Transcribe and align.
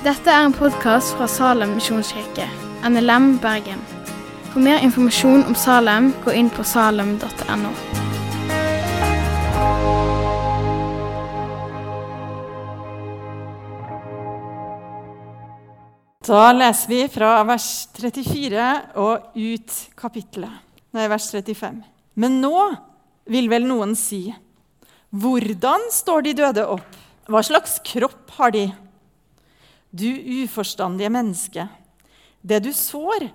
Dette 0.00 0.32
er 0.32 0.46
en 0.46 0.54
podkast 0.56 1.10
fra 1.12 1.26
Salem 1.28 1.74
misjonskirke, 1.76 2.46
NLM 2.88 3.34
Bergen. 3.42 3.82
For 4.48 4.64
mer 4.64 4.80
informasjon 4.80 5.42
om 5.44 5.52
Salem, 5.52 6.06
gå 6.24 6.32
inn 6.40 6.48
på 6.48 6.64
salem.no. 6.64 7.74
Da 16.30 16.48
leser 16.56 16.96
vi 16.96 17.04
fra 17.12 17.36
vers 17.52 17.70
34 18.00 18.74
og 19.04 19.36
ut 19.36 19.78
kapittelet. 20.00 20.60
Nei, 20.96 21.08
vers 21.12 21.28
35. 21.28 21.82
Men 22.16 22.40
nå 22.40 22.70
vil 23.28 23.52
vel 23.52 23.68
noen 23.68 23.92
si 23.92 24.30
Hvordan 25.12 25.90
står 25.92 26.24
de 26.24 26.38
døde 26.40 26.70
opp? 26.78 27.02
Hva 27.28 27.44
slags 27.44 27.82
kropp 27.84 28.40
har 28.40 28.56
de? 28.56 28.70
Du 29.90 30.06
uforstandige 30.44 31.10
menneske. 31.10 31.66
Det 32.40 32.60
du 32.62 32.72
sår, 32.72 33.28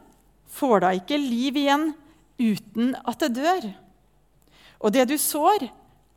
får 0.47 0.79
da 0.79 0.91
ikke 0.95 1.17
liv 1.19 1.57
igjen 1.59 1.89
uten 2.39 2.93
at 3.03 3.19
det 3.25 3.35
dør. 3.35 3.67
Og 4.79 4.93
det 4.95 5.07
du 5.09 5.17
sår, 5.19 5.67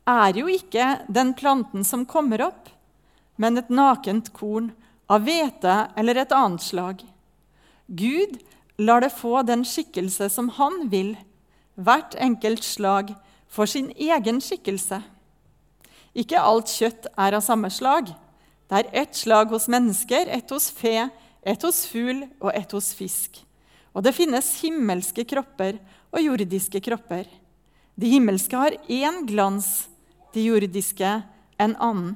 er 0.09 0.37
jo 0.39 0.47
ikke 0.49 1.03
den 1.11 1.35
planten 1.37 1.83
som 1.85 2.07
kommer 2.09 2.41
opp, 2.47 2.69
men 3.35 3.59
et 3.59 3.69
nakent 3.69 4.31
korn 4.33 4.71
av 5.11 5.25
hvete 5.27 5.75
eller 5.99 6.21
et 6.23 6.33
annet 6.35 6.63
slag. 6.63 7.03
Gud 7.87 8.39
lar 8.79 9.03
det 9.03 9.11
få 9.13 9.41
den 9.43 9.65
skikkelse 9.67 10.29
som 10.31 10.49
han 10.55 10.87
vil, 10.89 11.15
hvert 11.75 12.15
enkelt 12.15 12.63
slag 12.63 13.13
for 13.49 13.69
sin 13.69 13.91
egen 13.97 14.41
skikkelse. 14.43 15.01
Ikke 16.15 16.41
alt 16.41 16.71
kjøtt 16.71 17.07
er 17.17 17.37
av 17.37 17.45
samme 17.45 17.69
slag. 17.73 18.09
Det 18.69 18.77
er 18.83 18.89
ett 19.01 19.15
slag 19.15 19.49
hos 19.49 19.67
mennesker, 19.67 20.27
ett 20.29 20.49
hos 20.49 20.69
fe, 20.71 21.09
ett 21.41 21.61
hos 21.65 21.85
fugl 21.89 22.27
og 22.39 22.51
ett 22.53 22.71
hos 22.71 22.91
fisk. 22.93 23.39
Og 23.97 24.03
det 24.05 24.13
finnes 24.13 24.51
himmelske 24.61 25.25
kropper 25.25 25.79
og 26.13 26.21
jordiske 26.21 26.81
kropper. 26.85 27.25
De 27.97 28.11
himmelske 28.13 28.57
har 28.57 28.75
én 28.85 29.23
glans, 29.27 29.89
de 30.33 30.43
jordiske 30.45 31.15
en 31.57 31.73
annen. 31.81 32.13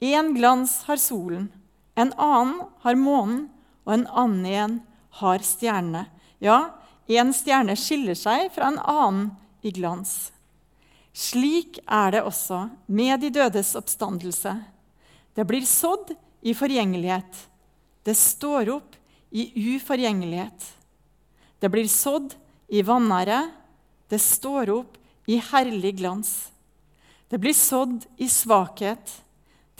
Én 0.00 0.34
glans 0.36 0.82
har 0.84 1.00
solen, 1.00 1.48
en 1.96 2.12
annen 2.16 2.60
har 2.84 2.96
månen, 2.96 3.48
og 3.84 3.94
en 3.96 4.06
annen 4.06 4.44
igjen 4.46 4.76
har 5.20 5.44
stjernene. 5.44 6.04
Ja, 6.40 6.76
én 7.08 7.32
stjerne 7.36 7.74
skiller 7.76 8.16
seg 8.16 8.52
fra 8.54 8.68
en 8.68 8.78
annen 8.78 9.30
i 9.64 9.72
glans. 9.74 10.30
Slik 11.16 11.80
er 11.88 12.14
det 12.14 12.22
også 12.28 12.68
med 12.86 13.24
de 13.24 13.32
dødes 13.34 13.74
oppstandelse. 13.80 14.54
Det 15.40 15.44
blir 15.48 15.64
sådd 15.64 16.10
i 16.40 16.52
forgjengelighet. 16.54 17.48
Det 18.04 18.14
står 18.14 18.68
opp 18.74 18.96
i 19.30 19.46
uforgjengelighet. 19.72 20.66
Det 21.58 21.70
blir 21.72 21.88
sådd 21.88 22.34
i 22.68 22.82
vanære. 22.84 23.38
Det 24.12 24.18
står 24.20 24.74
opp 24.74 24.98
i 25.24 25.38
herlig 25.40 25.94
glans. 25.96 26.50
Det 27.32 27.40
blir 27.40 27.56
sådd 27.56 28.04
i 28.20 28.28
svakhet. 28.28 29.16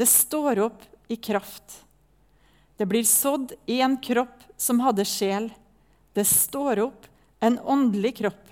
Det 0.00 0.08
står 0.08 0.64
opp 0.64 0.88
i 1.12 1.20
kraft. 1.20 1.84
Det 2.80 2.88
blir 2.88 3.04
sådd 3.04 3.52
i 3.68 3.82
en 3.84 4.00
kropp 4.00 4.40
som 4.56 4.80
hadde 4.80 5.04
sjel. 5.04 5.52
Det 6.16 6.24
står 6.24 6.86
opp 6.88 7.04
en 7.44 7.60
åndelig 7.60 8.16
kropp. 8.24 8.46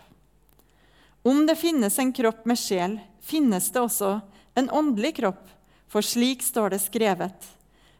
Om 1.25 1.47
det 1.49 1.57
finnes 1.57 1.99
en 1.99 2.13
kropp 2.13 2.45
med 2.45 2.61
sjel, 2.61 3.01
finnes 3.25 3.73
det 3.73 3.81
også 3.81 4.19
en 4.61 4.69
åndelig 4.69 5.17
kropp, 5.25 5.47
for 5.89 6.05
slik 6.05 6.45
står 6.45 6.75
det 6.75 6.83
skrevet. 6.85 7.49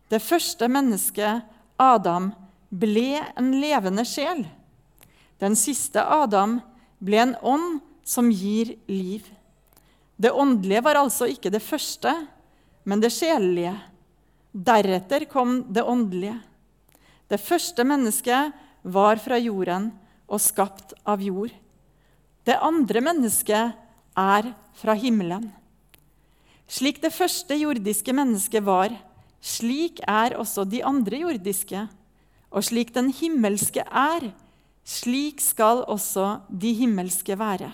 Det 0.09 0.21
første 0.25 0.69
mennesket, 0.69 1.45
Adam, 1.79 2.31
ble 2.69 3.21
en 3.39 3.53
levende 3.61 4.05
sjel. 4.09 4.45
Den 5.41 5.57
siste 5.57 6.03
Adam 6.03 6.59
ble 6.99 7.21
en 7.23 7.37
ånd 7.43 7.79
som 8.05 8.31
gir 8.33 8.75
liv. 8.91 9.25
Det 10.17 10.33
åndelige 10.33 10.83
var 10.85 10.99
altså 10.99 11.29
ikke 11.31 11.53
det 11.55 11.63
første, 11.63 12.13
men 12.89 13.01
det 13.01 13.13
sjelelige. 13.15 13.77
Deretter 14.53 15.29
kom 15.31 15.61
det 15.73 15.85
åndelige. 15.85 16.39
Det 17.29 17.39
første 17.41 17.85
mennesket 17.85 18.57
var 18.83 19.21
fra 19.21 19.39
jorden 19.39 19.93
og 20.29 20.41
skapt 20.43 20.95
av 21.07 21.23
jord. 21.23 21.53
Det 22.45 22.57
andre 22.57 23.03
mennesket 23.05 23.77
er 24.19 24.51
fra 24.81 24.97
himmelen. 24.97 25.51
Slik 26.69 27.01
det 27.01 27.15
første 27.17 27.57
jordiske 27.57 28.13
mennesket 28.13 28.65
var, 28.67 28.93
slik 29.41 30.03
er 30.05 30.37
også 30.37 30.67
de 30.69 30.83
andre 30.85 31.23
jordiske. 31.25 31.87
Og 32.53 32.65
slik 32.65 32.93
den 32.95 33.09
himmelske 33.13 33.85
er, 33.85 34.31
slik 34.85 35.41
skal 35.41 35.83
også 35.89 36.39
de 36.49 36.73
himmelske 36.77 37.37
være. 37.41 37.71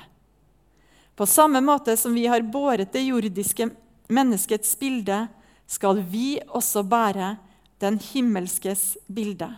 På 1.15 1.27
samme 1.31 1.60
måte 1.62 1.94
som 1.99 2.15
vi 2.15 2.27
har 2.27 2.43
båret 2.43 2.91
det 2.94 3.04
jordiske 3.06 3.69
menneskets 4.10 4.75
bilde, 4.78 5.27
skal 5.66 6.03
vi 6.10 6.38
også 6.49 6.83
bære 6.87 7.37
den 7.83 7.99
himmelskes 8.03 8.97
bilde. 9.06 9.49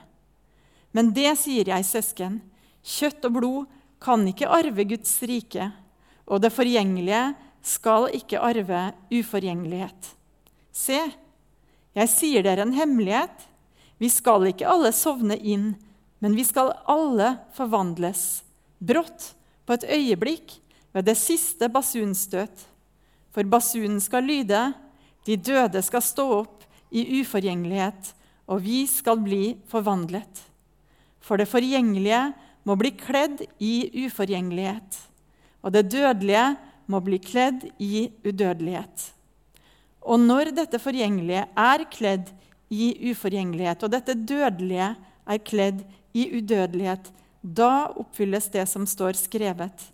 Men 0.92 1.12
det 1.16 1.32
sier 1.41 1.69
jeg, 1.69 1.84
søsken, 1.84 2.41
kjøtt 2.84 3.25
og 3.28 3.34
blod 3.36 3.64
kan 4.00 4.22
ikke 4.28 4.48
arve 4.48 4.84
Guds 4.88 5.16
rike, 5.28 5.70
og 6.26 6.41
det 6.42 6.52
forgjengelige 6.54 7.34
skal 7.66 8.10
ikke 8.15 8.41
arve 8.43 8.91
uforgjengelighet. 9.10 10.12
Se, 10.71 11.00
jeg 11.97 12.12
sier 12.12 12.44
dere 12.47 12.66
en 12.66 12.77
hemmelighet. 12.77 13.34
Vi 13.99 14.10
skal 14.12 14.47
ikke 14.50 14.69
alle 14.71 14.93
sovne 14.94 15.38
inn, 15.41 15.72
men 16.21 16.37
vi 16.37 16.44
skal 16.47 16.75
alle 16.88 17.37
forvandles, 17.56 18.44
brått, 18.78 19.32
på 19.66 19.75
et 19.75 19.87
øyeblikk, 19.97 20.60
ved 20.94 21.09
det 21.09 21.16
siste 21.19 21.69
basunstøt. 21.72 22.62
For 23.34 23.44
basunen 23.50 23.99
skal 24.00 24.25
lyde, 24.25 24.60
de 25.26 25.37
døde 25.37 25.82
skal 25.84 26.05
stå 26.05 26.26
opp 26.38 26.62
i 26.94 27.03
uforgjengelighet, 27.21 28.12
og 28.47 28.62
vi 28.62 28.84
skal 28.88 29.19
bli 29.25 29.56
forvandlet. 29.69 30.44
For 31.19 31.41
det 31.41 31.50
forgjengelige 31.50 32.31
må 32.66 32.76
bli 32.78 32.93
kledd 32.94 33.43
i 33.59 34.06
uforgjengelighet, 34.06 35.00
og 35.66 35.75
det 35.75 35.88
dødelige 35.91 36.47
må 36.86 37.00
bli 37.04 37.19
kledd 37.22 37.66
i 37.82 38.08
udødelighet. 38.24 39.10
Og 40.06 40.22
når 40.22 40.52
dette 40.54 40.78
forgjengelige 40.78 41.47
er 41.58 41.84
kledd 41.91 42.30
i 42.70 43.10
uforgjengelighet, 43.10 43.82
og 43.82 43.92
dette 43.94 44.14
dødelige 44.14 44.92
er 45.26 45.42
kledd 45.42 45.82
i 46.14 46.28
udødelighet, 46.38 47.10
da 47.42 47.88
oppfylles 47.94 48.48
det 48.54 48.66
som 48.70 48.86
står 48.88 49.19
skrevet. 49.19 49.88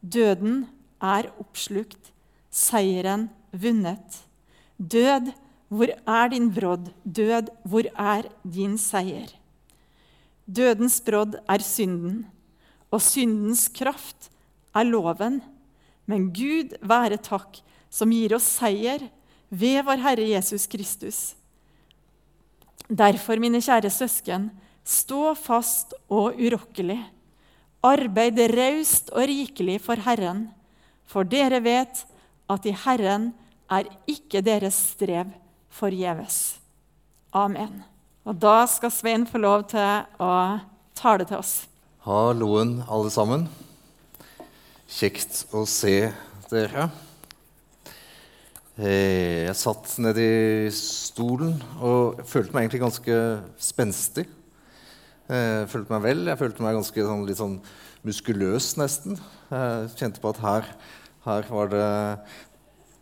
Døden 0.00 0.64
er 1.00 1.30
oppslukt, 1.40 2.12
seieren 2.52 3.28
vunnet. 3.52 4.20
Død, 4.78 5.32
hvor 5.68 5.90
er 5.90 6.28
din 6.32 6.50
brodd? 6.52 6.90
Død, 7.04 7.50
hvor 7.64 7.88
er 7.96 8.28
din 8.44 8.76
seier? 8.78 9.32
Dødens 10.44 11.00
brodd 11.00 11.38
er 11.48 11.64
synden, 11.64 12.26
og 12.92 13.00
syndens 13.02 13.68
kraft 13.72 14.30
er 14.74 14.84
loven. 14.84 15.40
Men 16.10 16.28
Gud 16.34 16.74
være 16.84 17.20
takk, 17.22 17.60
som 17.88 18.12
gir 18.12 18.34
oss 18.36 18.46
seier 18.58 19.06
ved 19.48 19.84
vår 19.86 20.02
Herre 20.02 20.26
Jesus 20.34 20.66
Kristus. 20.70 21.20
Derfor, 22.88 23.40
mine 23.40 23.62
kjære 23.64 23.90
søsken, 23.92 24.50
stå 24.84 25.32
fast 25.38 25.94
og 26.12 26.36
urokkelig. 26.36 26.98
Arbeid 27.84 28.40
raust 28.52 29.10
og 29.12 29.28
rikelig 29.28 29.78
for 29.84 30.00
Herren, 30.04 30.48
for 31.08 31.24
dere 31.24 31.60
vet 31.64 32.04
at 32.50 32.68
i 32.68 32.74
Herren 32.84 33.32
er 33.72 33.88
ikke 34.08 34.42
deres 34.44 34.76
strev 34.92 35.32
forgjeves. 35.72 36.58
Amen. 37.34 37.82
Og 38.24 38.36
da 38.40 38.64
skal 38.70 38.92
Svein 38.92 39.26
få 39.28 39.40
lov 39.40 39.66
til 39.72 40.04
å 40.22 40.32
tale 40.96 41.26
til 41.28 41.40
oss. 41.40 41.64
Halloen, 42.04 42.78
alle 42.88 43.12
sammen. 43.12 43.48
Kjekt 44.94 45.40
å 45.50 45.64
se 45.66 46.06
dere. 46.46 46.84
Eh, 48.78 49.42
jeg 49.48 49.54
satt 49.58 49.96
ned 49.98 50.18
i 50.22 50.68
stolen 50.70 51.56
og 51.82 52.20
følte 52.30 52.54
meg 52.54 52.62
egentlig 52.62 52.82
ganske 52.84 53.16
spenstig. 53.58 54.22
Jeg 55.26 55.64
følte 55.72 55.96
meg 55.96 56.04
vel. 56.04 56.20
Jeg 56.30 56.38
følte 56.38 56.62
meg 56.62 56.76
ganske 56.78 57.06
sånn, 57.08 57.24
litt 57.26 57.40
sånn 57.40 57.56
muskuløs, 58.06 58.68
nesten. 58.78 59.18
Jeg 59.50 59.88
kjente 59.98 60.22
på 60.22 60.30
at 60.30 60.38
her, 60.44 60.68
her 61.26 61.50
var 61.50 61.72
det 61.72 61.88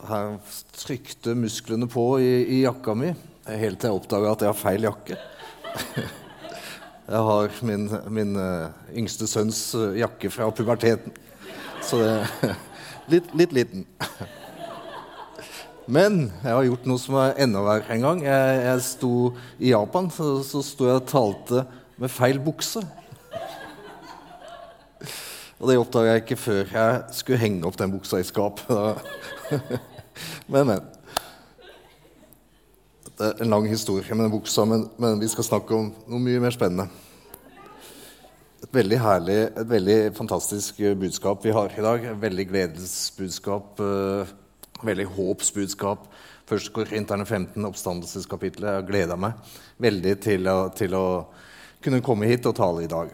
her 0.09 0.33
trykte 0.79 1.35
musklene 1.37 1.91
på 1.93 2.07
i, 2.25 2.31
i 2.57 2.63
jakka 2.63 2.95
mi 2.97 3.11
helt 3.45 3.83
til 3.83 3.91
jeg 3.91 3.99
oppdaga 3.99 4.33
at 4.33 4.47
jeg 4.47 4.53
har 4.55 4.63
feil 4.63 4.89
jakke. 4.89 5.21
Jeg 7.13 7.19
har 7.27 7.57
min, 7.67 7.89
min 8.15 8.37
uh, 8.39 8.71
yngste 8.97 9.27
sønns 9.29 9.59
jakke 9.99 10.31
fra 10.33 10.47
puberteten. 10.55 11.13
Så 11.93 11.99
det 12.01 12.53
litt, 13.13 13.27
litt 13.37 13.51
liten. 13.53 13.83
Men 15.93 16.31
jeg 16.41 16.55
har 16.55 16.65
gjort 16.65 16.87
noe 16.89 17.01
som 17.03 17.19
er 17.21 17.35
enda 17.45 17.61
verre 17.67 17.93
en 17.93 18.07
gang. 18.07 18.23
Jeg, 18.25 18.55
jeg 18.65 18.85
sto 18.87 19.11
I 19.59 19.75
Japan 19.75 20.09
så, 20.15 20.29
så 20.47 20.63
sto 20.65 20.89
jeg 20.89 21.03
og 21.03 21.11
talte 21.11 21.67
med 22.01 22.15
feil 22.15 22.41
bukse. 22.41 22.81
Og 25.61 25.69
det 25.69 25.77
oppdaga 25.83 26.15
jeg 26.15 26.25
ikke 26.25 26.41
før 26.41 26.73
jeg 26.79 26.97
skulle 27.19 27.43
henge 27.45 27.69
opp 27.69 27.77
den 27.77 27.93
buksa 27.93 28.23
i 28.23 28.27
skapet. 28.27 29.05
men, 30.53 30.73
men. 30.73 30.89
Det 33.13 33.29
er 33.29 33.45
en 33.45 33.53
lang 33.53 33.69
historie 33.69 34.17
med 34.17 34.31
den 34.31 34.33
buksa, 34.39 34.65
men, 34.65 34.89
men 34.97 35.21
vi 35.21 35.29
skal 35.29 35.45
snakke 35.45 35.77
om 35.77 35.93
noe 36.09 36.25
mye 36.25 36.41
mer 36.41 36.57
spennende. 36.57 36.89
Et 38.63 38.77
veldig 38.77 38.99
herlig, 39.03 39.39
et 39.59 39.67
veldig 39.69 39.97
fantastisk 40.15 40.79
budskap 41.01 41.43
vi 41.43 41.55
har 41.55 41.73
i 41.75 41.83
dag. 41.83 42.05
Et 42.05 42.21
veldig 42.23 42.47
gledesbudskap. 42.53 43.81
et 43.81 44.85
veldig 44.87 45.07
håpsbudskap. 45.17 46.07
Først 46.47 46.73
Korinterne 46.73 47.27
15, 47.27 47.65
oppstandelseskapitlet. 47.65 48.77
Jeg 48.77 48.87
gleder 48.87 49.19
meg 49.19 49.33
veldig 49.83 50.15
til 50.23 50.47
å, 50.51 50.57
til 50.77 50.95
å, 50.95 51.05
kunne 51.83 52.03
komme 52.05 52.29
hit 52.31 52.47
og 52.47 52.55
tale 52.55 52.85
i 52.85 52.91
dag. 52.91 53.11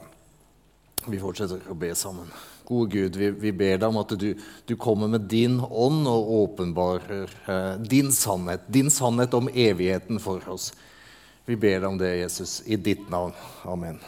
Vi 1.09 1.21
fortsetter 1.23 1.71
å 1.71 1.79
be 1.79 1.95
sammen. 1.97 2.29
Gode 2.69 2.91
Gud, 2.93 3.17
vi, 3.17 3.31
vi 3.31 3.53
ber 3.57 3.79
deg 3.81 3.89
om 3.89 4.03
at 4.03 4.13
du, 4.21 4.35
du, 4.69 4.77
kommer 4.77 5.09
med 5.09 5.25
din 5.33 5.57
ånd 5.61 6.05
og 6.11 6.33
åpenbarer 6.43 7.33
eh, 7.49 7.81
din 7.81 8.13
sannhet. 8.13 8.69
Din 8.69 8.93
sannhet 8.93 9.33
om 9.39 9.49
evigheten 9.49 10.21
for 10.21 10.45
oss. 10.53 10.75
Vi 11.49 11.57
ber 11.57 11.81
deg 11.81 11.89
om 11.89 11.97
det, 11.97 12.19
Jesus, 12.19 12.61
i 12.69 12.77
ditt 12.77 13.09
navn. 13.09 13.33
Amen. 13.65 14.03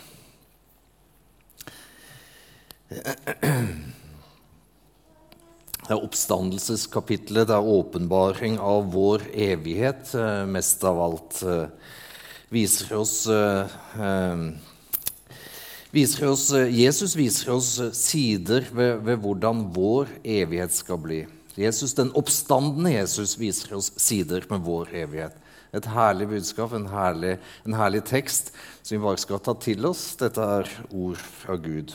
Det 5.91 5.95
er 5.95 6.03
oppstandelseskapitlet, 6.03 7.47
det 7.47 7.55
er 7.55 7.67
åpenbaring 7.67 8.57
av 8.63 8.91
vår 8.95 9.25
evighet, 9.31 10.11
eh, 10.15 10.47
mest 10.47 10.83
av 10.87 10.99
alt. 11.03 11.43
Eh, 11.43 11.67
viser 12.51 12.97
oss, 12.99 13.27
eh, 13.27 13.67
viser 15.91 16.29
oss 16.29 16.51
Jesus 16.51 17.15
viser 17.17 17.53
oss 17.55 17.81
sider 17.93 18.67
ved, 18.73 19.03
ved, 19.03 19.19
hvordan 19.19 19.73
vår 19.75 20.07
evighet 20.25 20.73
skal 20.73 20.99
bli. 20.99 21.27
Jesus, 21.57 21.95
Den 21.95 22.13
oppstandende 22.13 22.93
Jesus 22.93 23.39
viser 23.39 23.75
oss 23.77 23.93
sider 23.97 24.43
med 24.51 24.61
vår 24.61 24.87
evighet. 24.95 25.35
Et 25.73 25.85
herlig 25.85 26.29
budskap, 26.29 26.73
en 26.73 26.87
herlig, 26.87 27.39
en 27.67 27.75
herlig 27.75 28.05
tekst 28.05 28.51
som 28.83 28.99
vi 28.99 29.05
bare 29.05 29.19
skal 29.19 29.39
ta 29.39 29.55
til 29.55 29.87
oss. 29.87 30.17
Dette 30.17 30.41
er 30.41 30.67
ord 30.91 31.17
fra 31.17 31.57
Gud. 31.57 31.95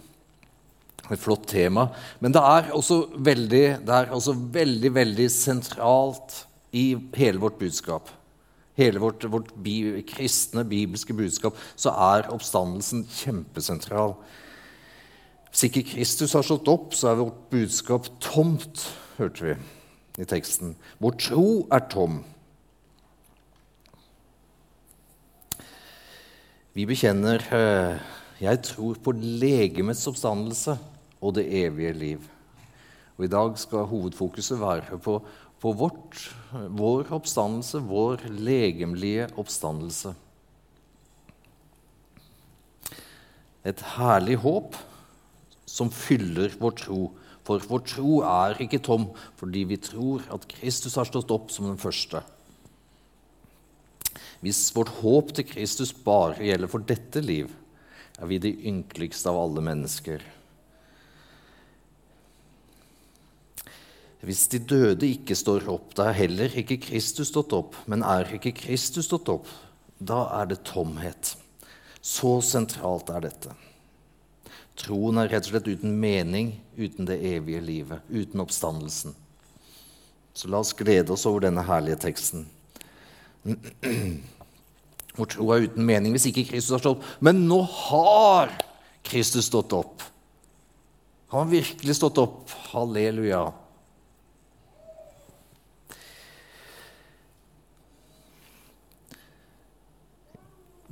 Et 1.14 1.22
flott 1.22 1.46
tema. 1.52 1.90
Men 2.20 2.34
det 2.34 2.42
er 2.42 2.72
også 2.74 3.04
veldig, 3.22 3.66
er 3.86 4.14
også 4.14 4.34
veldig, 4.34 4.92
veldig 4.96 5.28
sentralt 5.30 6.46
i 6.76 6.96
hele 7.18 7.42
vårt 7.44 7.60
budskap. 7.62 8.10
Hele 8.76 9.00
vårt, 9.00 9.24
vårt 9.32 9.54
bi, 9.64 10.02
kristne, 10.10 10.66
bibelske 10.68 11.16
budskap 11.16 11.56
så 11.80 11.94
er 12.10 12.28
oppstandelsen 12.34 13.06
kjempesentral. 13.08 14.18
Hvis 15.52 15.70
ikke 15.70 15.86
Kristus 15.94 16.34
har 16.36 16.44
slått 16.44 16.68
opp, 16.68 16.92
så 16.98 17.14
er 17.14 17.22
vårt 17.22 17.46
budskap 17.54 18.10
tomt, 18.24 18.90
hørte 19.20 19.46
vi 19.46 19.56
i 20.20 20.28
teksten. 20.28 20.74
Vår 21.00 21.16
tro 21.22 21.46
er 21.72 21.86
tom. 21.92 22.24
Vi 26.76 26.84
bekjenner 26.84 27.40
eh, 27.56 28.02
'Jeg 28.42 28.62
tror 28.68 28.98
på 29.00 29.14
legemets 29.16 30.04
oppstandelse' 30.12 30.76
og 31.26 31.36
det 31.38 31.48
evige 31.64 31.94
liv. 31.98 32.30
Og 33.18 33.26
I 33.26 33.32
dag 33.32 33.56
skal 33.58 33.88
hovedfokuset 33.90 34.60
være 34.60 35.00
på, 35.02 35.18
på 35.62 35.72
vårt, 35.80 36.20
vår 36.52 37.10
oppstandelse, 37.16 37.82
vår 37.88 38.28
legemlige 38.30 39.30
oppstandelse. 39.40 40.14
Et 43.66 43.82
herlig 43.96 44.38
håp 44.44 44.76
som 45.66 45.90
fyller 45.90 46.54
vår 46.62 46.76
tro. 46.84 47.00
For 47.46 47.62
vår 47.70 47.82
tro 47.88 48.20
er 48.26 48.62
ikke 48.62 48.84
tom 48.84 49.10
fordi 49.40 49.66
vi 49.70 49.82
tror 49.82 50.26
at 50.34 50.48
Kristus 50.50 50.98
har 51.00 51.10
stått 51.10 51.34
opp 51.34 51.52
som 51.54 51.70
den 51.70 51.82
første. 51.82 52.22
Hvis 54.46 54.68
vårt 54.76 54.92
håp 55.00 55.32
til 55.34 55.48
Kristus 55.50 55.94
bare 56.06 56.38
gjelder 56.44 56.70
for 56.70 56.86
dette 56.86 57.22
liv, 57.24 57.50
er 58.20 58.30
vi 58.30 58.38
de 58.42 58.52
ynkeligste 58.70 59.32
av 59.32 59.40
alle 59.40 59.64
mennesker. 59.66 60.22
Hvis 64.26 64.48
de 64.50 64.60
døde 64.60 65.06
ikke 65.06 65.36
står 65.38 65.68
opp, 65.70 65.92
da 65.98 66.10
er 66.10 66.18
heller 66.24 66.54
ikke 66.58 66.80
Kristus 66.82 67.30
stått 67.30 67.54
opp. 67.54 67.78
Men 67.90 68.02
er 68.06 68.32
ikke 68.38 68.56
Kristus 68.58 69.06
stått 69.10 69.30
opp, 69.30 69.50
da 70.02 70.26
er 70.40 70.50
det 70.50 70.64
tomhet. 70.66 71.36
Så 72.02 72.40
sentralt 72.46 73.12
er 73.14 73.28
dette. 73.28 73.54
Troen 74.82 75.22
er 75.22 75.30
rett 75.32 75.46
og 75.48 75.54
slett 75.54 75.70
uten 75.72 75.94
mening, 76.02 76.56
uten 76.76 77.08
det 77.08 77.22
evige 77.24 77.62
livet, 77.64 78.10
uten 78.10 78.42
oppstandelsen. 78.44 79.16
Så 80.36 80.50
la 80.52 80.60
oss 80.60 80.74
glede 80.76 81.14
oss 81.16 81.26
over 81.30 81.46
denne 81.46 81.64
herlige 81.64 82.02
teksten. 82.04 82.48
Vår 85.16 85.30
tro 85.32 85.48
er 85.54 85.70
uten 85.70 85.86
mening 85.88 86.16
hvis 86.16 86.28
ikke 86.32 86.48
Kristus 86.50 86.76
har 86.76 86.82
stått 86.84 86.98
opp. 86.98 87.06
Men 87.24 87.46
nå 87.48 87.62
har 87.64 88.52
Kristus 89.06 89.48
stått 89.48 89.72
opp. 89.78 90.04
Han 91.32 91.46
har 91.46 91.54
virkelig 91.54 91.96
stått 92.02 92.20
opp. 92.20 92.52
Halleluja. 92.74 93.46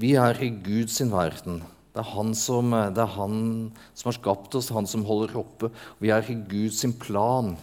Vi 0.03 0.17
er 0.19 0.35
i 0.43 0.49
Guds 0.51 0.99
verden. 1.07 1.61
Det 1.93 2.01
er, 2.01 2.09
han 2.11 2.33
som, 2.35 2.73
det 2.91 2.99
er 2.99 3.11
han 3.15 3.35
som 3.95 4.09
har 4.09 4.15
skapt 4.17 4.55
oss, 4.57 4.71
han 4.73 4.89
som 4.89 5.05
holder 5.07 5.37
oppe. 5.39 5.69
Vi 6.03 6.09
er 6.11 6.25
i 6.27 6.35
Guds 6.49 6.81
plan. 6.99 7.53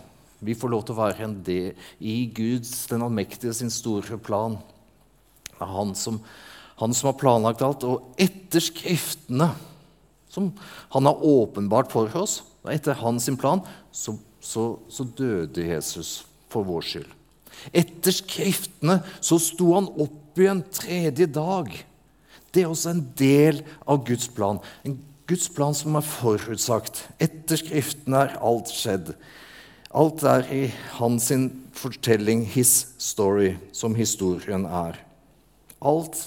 Vi 0.41 0.55
får 0.57 0.73
lov 0.73 0.87
til 0.87 0.95
å 0.95 1.01
være 1.03 1.27
en 1.27 1.35
del 1.45 1.75
i 2.01 2.31
Guds, 2.33 2.87
den 2.89 3.05
allmektige, 3.05 3.53
sin 3.53 3.73
store 3.75 4.17
plan. 4.25 4.57
Det 5.51 5.59
er 5.67 5.75
han 5.75 5.93
som, 5.99 6.23
han 6.81 6.97
som 6.97 7.11
har 7.11 7.19
planlagt 7.21 7.67
alt. 7.67 7.85
Og 7.85 8.17
etter 8.23 8.65
Skriftene, 8.65 9.51
som 10.31 10.49
han 10.95 11.11
har 11.11 11.27
åpenbart 11.27 11.93
for 11.93 12.09
oss, 12.17 12.41
og 12.63 12.73
etter 12.73 12.97
hans 13.03 13.29
plan, 13.41 13.61
så, 13.93 14.17
så, 14.41 14.79
så 14.89 15.05
døde 15.05 15.67
Jesus 15.75 16.23
for 16.49 16.65
vår 16.65 16.89
skyld. 16.89 17.13
Etter 17.77 18.17
Skriftene 18.17 19.03
så 19.21 19.37
sto 19.43 19.75
han 19.75 19.93
opp 20.01 20.41
igjen 20.41 20.65
tredje 20.73 21.29
dag. 21.29 21.75
Det 22.51 22.65
er 22.65 22.71
også 22.71 22.95
en 22.95 23.05
del 23.19 23.63
av 23.87 24.03
Guds 24.07 24.29
plan. 24.35 24.59
En 24.85 24.99
Guds 25.31 25.47
plan 25.55 25.77
som 25.77 25.95
er 25.95 26.07
forutsagt. 26.07 27.05
Etter 27.23 27.61
Skriften 27.61 28.17
er 28.19 28.35
alt 28.43 28.73
skjedd. 28.75 29.13
Alt 29.95 30.25
er 30.27 30.47
i 30.55 30.65
hans 30.97 31.29
fortelling, 31.79 32.43
his 32.47 32.95
story, 32.99 33.55
som 33.73 33.95
historien 33.95 34.67
er. 34.67 34.99
Alt 35.79 36.19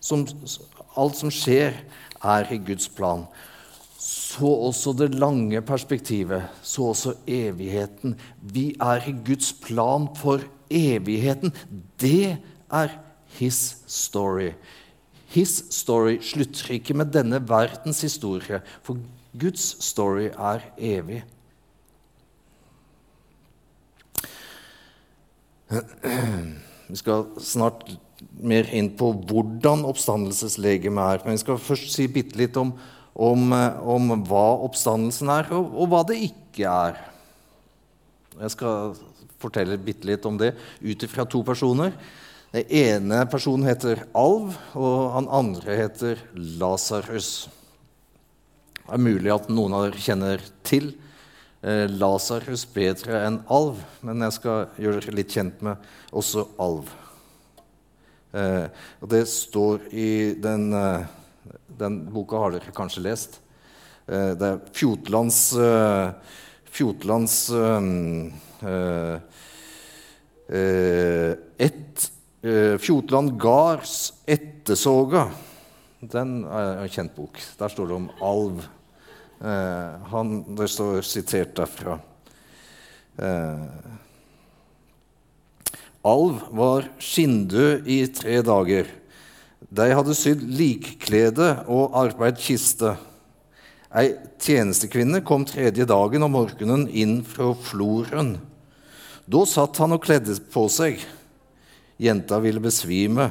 som, 0.00 0.24
alt 0.96 1.20
som 1.20 1.32
skjer, 1.32 1.76
er 2.24 2.48
i 2.52 2.58
Guds 2.64 2.88
plan. 2.88 3.26
Så 4.00 4.48
også 4.48 4.92
det 4.96 5.14
lange 5.16 5.60
perspektivet, 5.64 6.48
så 6.62 6.90
også 6.92 7.14
evigheten. 7.28 8.16
Vi 8.40 8.70
er 8.80 9.04
i 9.08 9.14
Guds 9.26 9.52
plan 9.52 10.08
for 10.16 10.44
evigheten. 10.70 11.52
Det 12.00 12.36
er 12.72 12.96
his 13.38 13.78
story. 13.86 14.52
His 15.32 15.58
story 15.74 16.20
slutter 16.22 16.76
ikke 16.76 16.94
med 16.94 17.12
denne 17.14 17.40
verdens 17.48 18.00
historie, 18.06 18.60
for 18.86 19.00
Guds 19.36 19.84
story 19.84 20.30
er 20.30 20.64
evig. 20.78 21.24
Vi 26.86 26.98
skal 27.00 27.26
snart 27.42 27.88
mer 28.38 28.68
inn 28.74 28.92
på 28.96 29.10
hvordan 29.28 29.84
oppstandelseslegemet 29.88 31.16
er. 31.16 31.24
Men 31.24 31.36
vi 31.36 31.42
skal 31.42 31.60
først 31.60 31.90
si 31.94 32.06
bitte 32.12 32.38
litt 32.38 32.56
om, 32.60 32.72
om, 33.12 33.50
om, 33.96 34.14
hva 34.28 34.46
oppstandelsen 34.66 35.32
er, 35.32 35.50
og, 35.56 35.72
og, 35.74 35.90
hva 35.92 36.04
det 36.08 36.20
ikke 36.28 36.70
er. 36.70 37.00
Jeg 38.36 38.54
skal 38.54 38.94
fortelle 39.42 39.80
bitte 39.80 40.08
litt 40.08 40.24
om 40.28 40.38
det 40.40 40.54
ut 40.80 41.04
ifra 41.04 41.26
to 41.28 41.42
personer. 41.46 41.96
Den 42.54 42.68
ene 42.70 43.24
personen 43.26 43.66
heter 43.66 44.04
Alv, 44.14 44.54
og 44.78 45.12
han 45.16 45.26
andre 45.34 45.78
heter 45.80 46.20
Lasarus. 46.34 47.48
Det 48.78 48.94
er 48.94 49.02
mulig 49.02 49.32
at 49.34 49.48
noen 49.50 49.74
av 49.74 49.88
dere 49.88 50.02
kjenner 50.02 50.44
til 50.66 50.92
eh, 51.66 51.90
Lasarus 51.90 52.62
bedre 52.70 53.24
enn 53.26 53.40
Alv, 53.50 53.82
men 54.06 54.22
jeg 54.22 54.36
skal 54.38 54.68
gjøre 54.78 55.02
dere 55.02 55.16
litt 55.18 55.34
kjent 55.34 55.64
med 55.66 55.90
også 56.14 56.46
Alv. 56.62 56.92
Eh, 58.36 58.66
og 59.02 59.10
det 59.10 59.24
står 59.32 59.88
i 59.90 60.10
den, 60.38 60.68
eh, 60.70 61.06
den 61.82 62.04
boka 62.14 62.44
har 62.44 62.54
dere 62.54 62.74
kanskje 62.76 63.06
lest. 63.08 63.40
Eh, 64.06 64.34
det 64.38 64.52
er 64.52 64.62
Fjotlands, 64.70 65.40
Fjotlands 66.76 67.38
et, 70.50 71.98
eh, 71.98 72.15
Fjotland 72.78 73.34
Gards 73.40 74.12
'Ettersåga'. 74.26 75.30
Den 76.00 76.44
er 76.44 76.82
en 76.84 76.92
kjent 76.92 77.14
bok. 77.16 77.38
Der 77.58 77.72
står 77.72 77.88
det 77.88 77.96
om 77.96 78.10
alv. 78.22 78.60
Eh, 79.40 80.04
han, 80.12 80.36
det 80.56 80.68
står 80.70 81.00
sitert 81.04 81.56
derfra. 81.56 81.98
Eh, 83.16 83.64
alv 86.06 86.44
var 86.52 86.86
skinndød 87.02 87.88
i 87.88 87.98
tre 88.12 88.38
dager. 88.44 88.92
De 89.72 89.88
hadde 89.96 90.14
sydd 90.14 90.44
likklede 90.44 91.48
og 91.66 91.96
arbeid 91.98 92.38
kiste. 92.38 92.94
Ei 93.96 94.12
tjenestekvinne 94.42 95.22
kom 95.24 95.46
tredje 95.48 95.86
dagen 95.88 96.26
om 96.26 96.36
morgenen 96.36 96.86
inn 96.92 97.22
fra 97.24 97.54
floren. 97.56 98.36
Da 99.26 99.42
satt 99.48 99.80
han 99.82 99.96
og 99.96 100.04
kledde 100.04 100.36
på 100.52 100.68
seg. 100.70 101.00
Jenta 101.96 102.38
ville 102.44 102.60
besvime. 102.60 103.30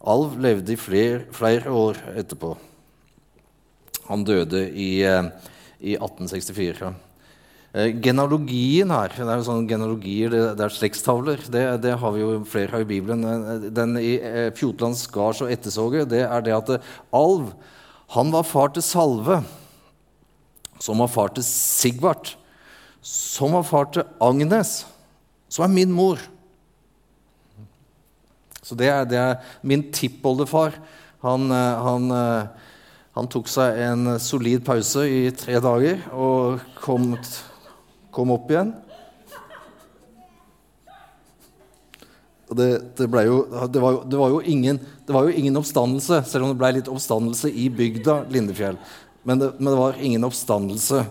Alv 0.00 0.38
levde 0.40 0.72
i 0.72 0.80
flere, 0.80 1.24
flere 1.34 1.70
år 1.74 1.98
etterpå. 2.16 2.54
Han 4.08 4.24
døde 4.26 4.62
i, 4.70 5.02
eh, 5.02 5.30
i 5.80 5.96
1864. 5.96 6.94
Eh, 7.72 8.00
genealogien 8.02 8.90
her 8.90 9.08
Det 9.08 9.26
er 9.28 9.36
jo 9.38 9.46
sånne 9.46 9.68
genealogier, 9.68 10.30
det, 10.30 10.56
det 10.58 10.64
er 10.64 10.74
slektstavler. 10.74 11.36
Det, 11.36 11.82
det, 11.82 11.98
har 11.98 12.12
vi 12.12 12.20
jo 12.20 12.44
flere 12.44 12.74
av 12.74 12.80
i 12.82 12.88
Bibelen. 12.88 13.24
Eh, 13.24 13.68
den 13.70 13.96
i 13.98 14.18
Fjotlands 14.56 15.06
gards 15.06 15.42
og 15.42 15.50
ettersåget, 15.50 16.08
det 16.08 16.24
er 16.26 16.40
det 16.42 16.56
at 16.56 16.80
Alv 17.12 17.52
han 18.10 18.32
var 18.34 18.42
far 18.42 18.72
til 18.74 18.82
Salve, 18.82 19.36
som 20.82 20.98
var 20.98 21.10
far 21.12 21.30
til 21.30 21.44
Sigvart, 21.46 22.32
som 23.06 23.54
var 23.54 23.62
far 23.62 23.86
til 23.94 24.02
Agnes, 24.18 24.80
som 25.46 25.68
er 25.68 25.74
min 25.76 25.92
mor. 25.94 26.18
Så 28.70 28.78
det 28.78 28.88
er, 28.92 29.04
det 29.10 29.18
er 29.18 29.54
min 29.66 29.82
tippoldefar. 29.90 30.78
Han, 31.26 31.50
han, 31.50 32.06
han 33.18 33.28
tok 33.28 33.50
seg 33.50 33.82
en 33.84 34.14
solid 34.22 34.62
pause 34.64 35.02
i 35.10 35.24
tre 35.36 35.58
dager 35.60 36.06
og 36.14 36.62
kom 36.78 37.10
kom 38.10 38.32
opp 38.34 38.50
igjen. 38.50 38.72
Det, 42.50 42.66
det, 42.98 43.06
jo, 43.28 43.44
det, 43.70 43.78
var 43.78 44.00
det, 44.10 44.16
var 44.18 44.32
jo, 44.32 44.40
ingen, 44.42 44.80
det 45.06 45.14
var 45.14 45.28
jo 45.28 45.36
ingen 45.38 45.56
oppstandelse, 45.60 46.24
selv 46.26 46.44
om 46.44 46.50
det 46.50 46.58
ble 46.58 46.72
litt 46.80 46.90
oppstandelse 46.90 47.52
i 47.54 47.68
bygda 47.70 48.24
Lindefjell. 48.32 48.80
Men 49.22 49.38
det, 49.38 49.52
men 49.60 49.78
var 49.78 50.00
ingen 50.02 50.26
oppstandelse. 50.26 51.04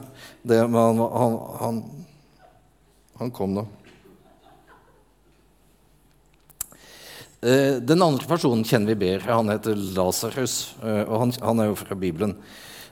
Han, 0.50 0.76
han, 0.76 1.38
han, 1.62 1.80
han, 3.22 3.32
kom 3.32 3.56
nå. 3.56 3.64
Den 7.40 8.02
andre 8.04 8.28
personen 8.28 8.66
kjenner 8.68 8.92
vi 8.92 9.06
bedre. 9.06 9.32
Han 9.32 9.52
heter 9.52 9.78
Lasarus, 9.96 10.76
eh, 10.84 11.06
og 11.08 11.30
han, 11.40 11.62
er 11.62 11.70
jo 11.70 11.78
fra 11.80 11.96
Bibelen. 11.96 12.36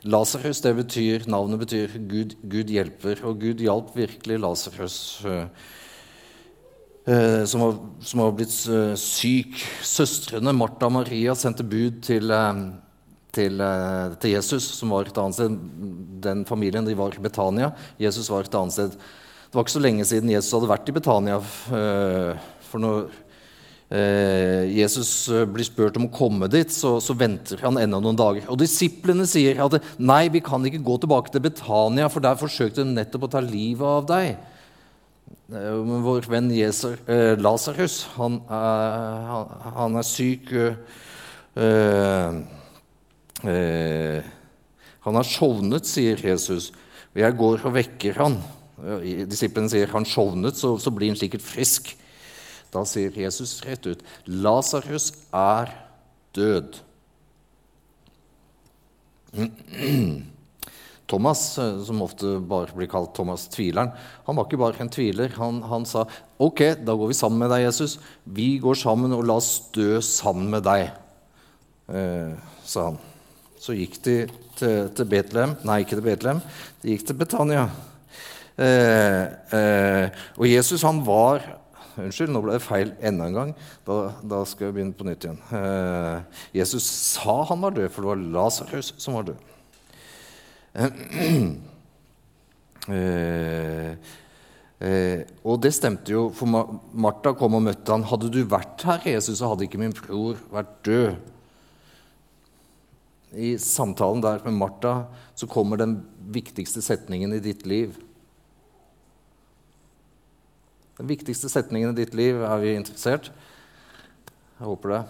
Lasarus 0.08 0.62
det 0.64 0.72
betyr, 0.78 1.26
navnet 1.28 1.60
betyr 1.66 1.98
Gud, 2.08 2.38
Gud, 2.48 2.72
hjelper, 2.72 3.26
og 3.28 3.42
Gud 3.42 3.60
hjalp 3.60 3.92
virkelig 3.98 4.38
Lasarus, 4.40 4.98
uh, 5.28 5.50
som, 7.48 7.66
som, 8.00 8.22
var 8.22 8.34
blitt 8.38 8.56
syk. 9.00 9.60
Søstrene 9.84 10.56
Martha 10.56 10.88
og 10.88 10.96
Maria 11.02 11.36
sendte 11.36 11.66
bud 11.68 12.02
til, 12.04 12.32
til, 13.36 13.64
til, 14.22 14.32
Jesus, 14.32 14.68
som 14.80 14.92
var 14.96 15.08
et 15.08 15.20
annet 15.24 15.40
sted. 15.40 15.60
Den 16.24 16.44
familien 16.48 16.88
de 16.88 16.96
var 17.00 17.16
i 17.16 17.24
Betania. 17.24 17.72
Jesus 18.00 18.28
var 18.32 18.48
et 18.48 18.60
annet 18.60 18.76
sted. 18.76 18.96
Det 18.96 19.56
var 19.56 19.64
ikke 19.64 19.78
så 19.78 19.84
lenge 19.84 20.08
siden 20.08 20.32
Jesus 20.36 20.56
hadde 20.56 20.72
vært 20.72 20.92
i 20.92 20.98
Betania. 21.00 21.40
for 22.68 22.84
noe 22.84 23.08
Eh, 23.08 23.27
Jesus 23.88 25.30
eh, 25.32 25.46
blir 25.48 25.64
spurt 25.64 25.96
om 25.96 26.10
å 26.10 26.12
komme 26.12 26.50
dit, 26.52 26.72
så, 26.76 26.98
så, 27.00 27.14
venter 27.16 27.62
han 27.64 27.80
enda 27.80 28.02
noen 28.04 28.18
dager. 28.20 28.44
Og 28.52 28.60
Disiplene 28.60 29.24
sier 29.30 29.62
at 29.64 29.78
nei, 29.96 30.26
vi 30.34 30.42
kan 30.44 30.66
ikke 30.68 30.84
gå 30.84 30.98
tilbake 31.00 31.32
til 31.32 31.46
Betania, 31.46 32.10
for 32.12 32.24
der 32.24 32.40
forsøkte 32.40 32.84
de 32.84 32.98
nettopp 32.98 33.30
å 33.30 33.32
ta 33.32 33.42
livet 33.44 33.88
av 33.88 34.10
deg. 34.10 34.34
Eh, 35.56 35.78
men 35.88 36.04
vår 36.04 36.28
venn 36.28 36.52
eh, 36.52 37.38
Lasarus, 37.40 38.02
han, 38.18 38.42
han, 38.52 39.56
han, 39.78 39.96
er 40.02 40.08
syk 40.08 40.52
eh, 40.52 42.42
eh, 43.48 44.28
Han 45.08 45.22
har 45.22 45.30
sovnet, 45.32 45.88
sier 45.88 46.20
Jesus, 46.20 46.74
jeg 47.16 47.40
går 47.40 47.64
og 47.64 47.78
vekker 47.80 48.20
han. 48.20 48.36
Disiplene 49.32 49.72
sier 49.72 49.96
han 49.96 50.06
sovnet, 50.06 50.60
så, 50.60 50.76
så 50.76 50.92
blir 50.94 51.16
han 51.16 51.18
sikkert 51.18 51.48
frisk. 51.48 51.96
Da 52.74 52.84
sier 52.88 53.16
Jesus 53.16 53.60
rett 53.66 53.86
ut 53.88 54.04
Lasarus 54.28 55.12
er 55.36 55.72
død. 56.36 56.82
Thomas, 61.08 61.42
som 61.56 62.02
ofte 62.04 62.34
bare 62.44 62.76
blir 62.76 62.90
kalt 62.92 63.14
Thomas 63.16 63.46
tvileren, 63.52 63.94
han 64.28 64.36
var 64.36 64.48
ikke 64.48 64.60
bare 64.60 64.84
en 64.84 64.92
tviler. 64.92 65.32
Han, 65.40 65.62
han, 65.64 65.86
sa 65.88 66.04
ok, 66.44 66.64
da 66.84 66.96
går 67.00 67.14
vi 67.14 67.18
sammen 67.18 67.40
med 67.44 67.54
deg, 67.54 67.64
Jesus. 67.64 67.96
Vi 68.26 68.58
går 68.64 68.76
sammen, 68.80 69.16
og 69.16 69.24
la 69.28 69.38
oss 69.40 69.70
dø 69.76 70.02
sammen 70.04 70.52
med 70.52 70.66
deg, 70.68 70.90
eh, 71.96 72.34
sa 72.68 72.90
han. 72.90 73.00
Så 73.58 73.74
gikk 73.78 74.02
de 74.06 74.18
til, 74.58 74.90
til 74.94 75.08
Betlehem 75.10 75.56
Nei, 75.66 75.80
ikke 75.82 75.98
til 75.98 76.06
Betlehem. 76.06 76.42
De 76.84 76.92
gikk 76.92 77.08
til 77.08 77.18
Betania. 77.18 77.64
Eh, 78.58 79.24
eh, 79.54 80.28
og 80.38 80.46
Jesus 80.50 80.86
han 80.86 81.02
var 81.06 81.46
Unnskyld, 81.98 82.30
nå 82.30 82.42
ble 82.46 82.54
det 82.58 82.62
feil 82.62 82.92
enda 83.02 83.28
en 83.28 83.38
gang. 83.38 83.52
Da, 83.88 83.98
da 84.22 84.44
skal 84.46 84.70
jeg 84.70 84.78
begynne 84.78 84.98
på 84.98 85.08
nytt 85.08 85.26
igjen. 85.26 85.40
Eh, 85.58 86.44
Jesus 86.60 86.86
sa 86.86 87.40
han 87.50 87.64
var 87.64 87.74
død, 87.74 87.90
for 87.94 88.06
det 88.06 88.12
var 88.12 88.26
Lasarus 88.38 88.94
som 89.02 89.18
var 89.18 89.32
død. 89.32 89.48
Eh, 92.88 93.98
eh, 94.80 95.22
og 95.44 95.58
det 95.60 95.74
stemte 95.76 96.14
jo, 96.14 96.22
for 96.32 96.48
Martha 96.96 97.34
kom 97.36 97.58
og 97.58 97.66
møtte 97.66 97.92
han. 97.92 98.06
Hadde 98.08 98.30
du 98.32 98.38
vært 98.48 98.86
her, 98.88 99.02
Jesus, 99.12 99.42
så 99.42 99.50
hadde 99.52 99.66
ikke 99.66 99.82
min 99.82 99.92
bror 99.92 100.40
vært 100.54 100.72
død. 100.88 101.18
I 103.36 103.58
samtalen 103.60 104.24
der 104.24 104.40
med 104.46 104.56
Martha 104.56 104.94
så 105.36 105.52
kommer 105.52 105.84
den 105.84 105.98
viktigste 106.32 106.80
setningen 106.86 107.36
i 107.36 107.44
ditt 107.44 107.68
liv. 107.68 108.00
Den 110.98 111.10
viktigste 111.12 111.50
setningen 111.50 111.94
i 111.94 112.00
ditt 112.00 112.16
liv. 112.18 112.42
Er 112.42 112.58
vi 112.62 112.74
interessert? 112.74 113.30
Jeg 114.58 114.66
håper 114.66 114.96
det. 114.96 115.02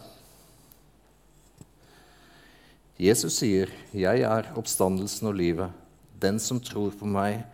Jesus 2.98 3.38
sier, 3.38 3.70
'Jeg 3.94 4.22
er 4.22 4.52
oppstandelsen 4.58 5.28
og 5.28 5.36
livet'. 5.36 5.72
Den 6.20 6.40
som 6.40 6.60
tror 6.60 6.92
på 6.92 7.06
meg, 7.06 7.46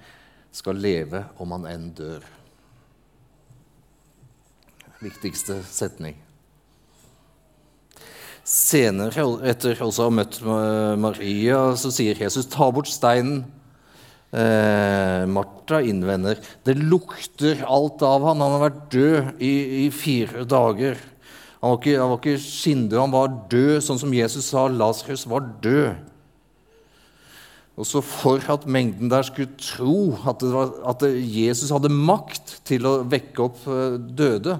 skal 0.52 0.76
leve 0.76 1.26
om 1.38 1.52
han 1.52 1.66
enn 1.66 1.90
dør. 1.94 2.24
Viktigste 5.02 5.64
setning. 5.64 6.16
Senere, 8.44 9.26
etter 9.50 9.82
også 9.82 10.06
å 10.06 10.10
ha 10.10 10.10
møtt 10.10 10.42
Maria, 11.00 11.76
så 11.76 11.92
sier 11.92 12.16
Jesus, 12.16 12.46
'Ta 12.46 12.72
bort 12.72 12.88
steinen'. 12.88 13.44
Eh, 14.34 15.24
Martha 15.30 15.78
innvender 15.86 16.40
det 16.66 16.74
lukter 16.80 17.60
alt 17.70 18.02
av 18.02 18.24
han. 18.26 18.42
Han 18.42 18.56
har 18.56 18.64
vært 18.64 18.86
død 18.94 19.44
i, 19.44 19.54
i 19.84 19.90
fire 19.94 20.46
dager. 20.50 20.98
Han 21.62 21.76
var 21.76 21.78
ikke, 21.80 22.00
han 22.02 22.16
ikke 22.18 22.40
skinndød, 22.44 22.98
han 23.00 23.14
var 23.14 23.36
død, 23.52 23.78
sånn 23.86 24.02
som 24.02 24.16
Jesus 24.16 24.50
sa 24.50 24.66
Lasarus 24.68 25.28
var 25.32 25.46
død. 25.64 26.10
Og 27.80 27.88
så 27.90 28.02
For 28.06 28.42
at 28.54 28.68
mengden 28.70 29.10
der 29.10 29.24
skulle 29.26 29.54
tro 29.58 30.12
at, 30.30 30.44
var, 30.44 30.76
at, 30.92 31.06
Jesus 31.08 31.72
hadde 31.74 31.94
makt 31.94 32.60
til 32.68 32.86
å 32.90 33.00
vekke 33.10 33.48
opp 33.48 33.64
eh, 33.70 33.96
døde, 33.98 34.58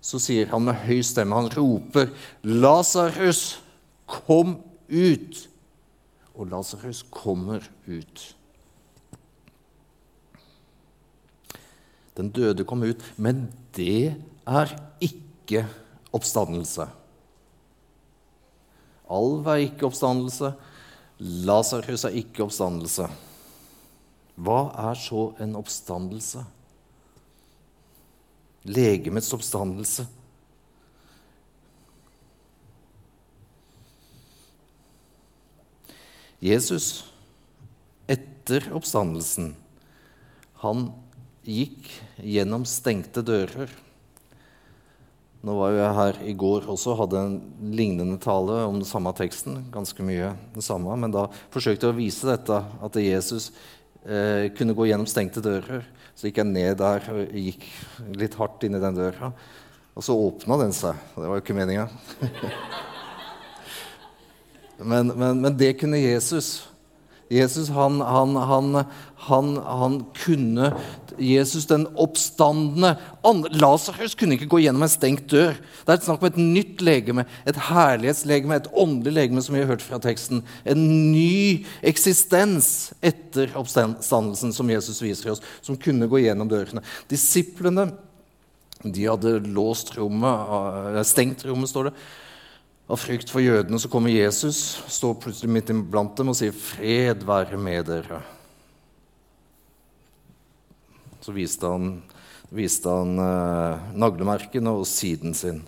så 0.00 0.20
sier 0.20 0.48
han 0.48 0.64
med 0.64 0.80
høy 0.86 1.04
stemme 1.04 1.36
Han 1.36 1.52
roper, 1.52 2.08
'Lasarus, 2.42 3.60
kom 4.08 4.58
ut!' 4.88 5.46
Og 6.34 6.48
Lasarus 6.48 7.04
kommer 7.12 7.62
ut. 7.84 8.39
Den 12.18 12.30
døde 12.34 12.64
kom 12.64 12.82
ut. 12.82 13.02
Men 13.16 13.48
det 13.76 14.16
er 14.46 14.74
ikke 15.00 15.66
oppstandelse. 16.12 16.88
Alv 19.10 19.46
er 19.50 19.66
ikke 19.66 19.88
oppstandelse. 19.90 20.52
Lasarus 21.20 22.06
er 22.06 22.16
ikke 22.22 22.46
oppstandelse. 22.46 23.08
Hva 24.40 24.60
er 24.88 24.96
så 24.96 25.26
en 25.42 25.58
oppstandelse? 25.58 26.44
Legemets 28.64 29.32
oppstandelse. 29.36 30.06
Jesus, 36.40 37.04
etter 38.08 38.70
oppstandelsen, 38.72 39.52
han 40.62 40.86
gikk 41.50 41.90
gjennom 42.22 42.66
stengte 42.68 43.24
dører. 43.26 43.72
Nå 45.40 45.54
var 45.56 45.72
jeg 45.72 45.96
her 45.96 46.18
i 46.28 46.32
går 46.36 46.66
også, 46.68 46.94
hadde 46.98 47.20
en 47.20 47.36
lignende 47.72 48.18
tale 48.20 48.58
om 48.66 48.76
den 48.76 48.88
samme 48.88 49.12
teksten. 49.16 49.62
ganske 49.72 50.04
mye 50.04 50.34
det 50.54 50.64
samme, 50.64 50.96
Men 50.96 51.10
da 51.10 51.28
forsøkte 51.50 51.86
jeg 51.86 51.94
å 51.94 51.96
vise 51.96 52.28
dette, 52.28 52.60
at 52.60 53.00
Jesus 53.00 53.50
eh, 54.04 54.52
kunne 54.52 54.76
gå 54.76 54.90
gjennom 54.90 55.08
stengte 55.08 55.40
dører. 55.40 55.86
Så 56.14 56.28
gikk 56.28 56.42
jeg 56.42 56.52
ned 56.52 56.76
der 56.76 57.08
og 57.08 57.32
gikk 57.32 57.64
litt 58.20 58.36
hardt 58.36 58.64
inn 58.64 58.76
i 58.76 58.82
den 58.82 58.98
døra. 58.98 59.32
Og 59.96 60.04
så 60.04 60.12
åpna 60.12 60.60
den 60.60 60.76
seg. 60.76 60.98
Det 61.16 61.24
var 61.24 61.38
jo 61.38 61.42
ikke 61.42 61.56
meninga. 61.56 61.88
men, 64.90 65.14
men, 65.16 65.40
men 65.40 65.56
det 65.56 65.78
kunne 65.80 66.02
Jesus. 66.02 66.68
Jesus 67.30 67.68
han, 67.70 68.00
han, 68.02 68.34
han, 68.34 69.50
han, 69.62 69.96
kunne 70.18 70.72
Jesus 71.20 71.68
den 71.70 71.84
oppstandende 71.94 72.96
Lasarus 73.54 74.16
kunne 74.18 74.34
ikke 74.34 74.48
gå 74.50 74.62
gjennom 74.64 74.82
en 74.82 74.90
stengt 74.90 75.28
dør. 75.30 75.54
Det 75.54 75.92
er 75.92 76.00
et 76.00 76.06
snakk 76.08 76.24
om 76.24 76.30
et 76.30 76.40
nytt 76.40 76.82
legeme, 76.82 77.26
et 77.46 77.60
herlighetslegeme, 77.68 78.58
et 78.58 78.70
åndelig 78.74 79.14
legeme, 79.14 79.44
som 79.46 79.54
vi 79.54 79.62
har 79.62 79.70
hørt 79.70 79.84
fra 79.84 80.00
teksten. 80.02 80.42
En 80.66 80.82
ny 81.12 81.66
eksistens 81.86 82.90
etter 82.98 83.54
oppstandelsen 83.60 84.54
som 84.56 84.72
Jesus 84.74 84.98
viser 85.04 85.36
oss, 85.36 85.44
som 85.62 85.78
kunne 85.78 86.10
gå 86.10 86.24
gjennom 86.24 86.50
dørene. 86.50 86.82
Disiplene 87.12 87.92
de 88.82 89.06
hadde 89.06 89.36
låst 89.52 89.94
rommet, 90.00 90.98
stengt 91.06 91.46
rommet, 91.46 91.70
står 91.70 91.90
det. 91.90 91.94
Av 92.90 92.98
frykt 92.98 93.30
for 93.30 93.38
jødene 93.38 93.78
så 93.78 93.86
kommer 93.86 94.10
Jesus, 94.10 94.80
står 94.90 95.20
plutselig 95.22 95.52
midt 95.54 95.68
iblant 95.70 96.16
dem 96.18 96.32
og 96.32 96.34
sier 96.34 96.50
'Fred 96.50 97.22
være 97.22 97.54
med 97.54 97.86
dere'. 97.86 98.18
Så 101.22 101.30
viste 101.36 101.70
han, 101.70 102.02
viste 102.50 102.90
han 102.90 103.14
eh, 103.14 103.78
naglemerkene 103.94 104.74
og 104.74 104.86
siden 104.90 105.34
sin. 105.38 105.62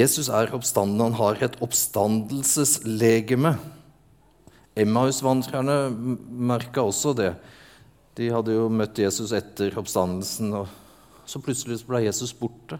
Jesus 0.00 0.28
er 0.32 0.54
oppstanden. 0.56 1.00
Han 1.00 1.20
har 1.20 1.42
et 1.44 1.60
oppstandelseslegeme. 1.60 3.58
Emmaus-vandrerne 4.72 5.92
merka 6.30 6.80
også 6.80 7.12
det. 7.12 7.34
De 8.16 8.32
hadde 8.32 8.56
jo 8.56 8.68
møtt 8.72 8.96
Jesus 8.96 9.32
etter 9.36 9.76
oppstandelsen. 9.76 10.54
og 10.54 10.81
så 11.32 11.40
plutselig 11.42 11.80
ble 11.88 12.04
Jesus 12.04 12.34
borte. 12.36 12.78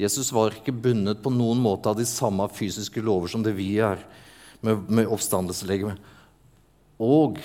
Jesus 0.00 0.32
var 0.34 0.56
ikke 0.56 0.74
bundet 0.74 1.20
på 1.22 1.30
noen 1.30 1.60
måte 1.62 1.90
av 1.90 1.98
de 1.98 2.06
samme 2.08 2.48
fysiske 2.50 3.02
lover 3.04 3.30
som 3.30 3.44
det 3.44 3.54
vi 3.54 3.76
er, 3.78 4.00
med, 4.64 4.88
med 4.90 5.10
oppstandelseslegeme. 5.12 5.94
Og 6.98 7.38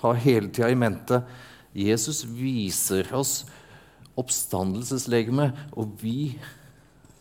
har 0.00 0.22
hele 0.24 0.50
tida 0.50 0.70
i 0.72 0.78
mente 0.78 1.22
Jesus 1.78 2.24
viser 2.24 3.06
oss 3.14 3.42
oppstandelseslegeme, 4.18 5.50
og 5.78 5.92
vi 6.00 6.32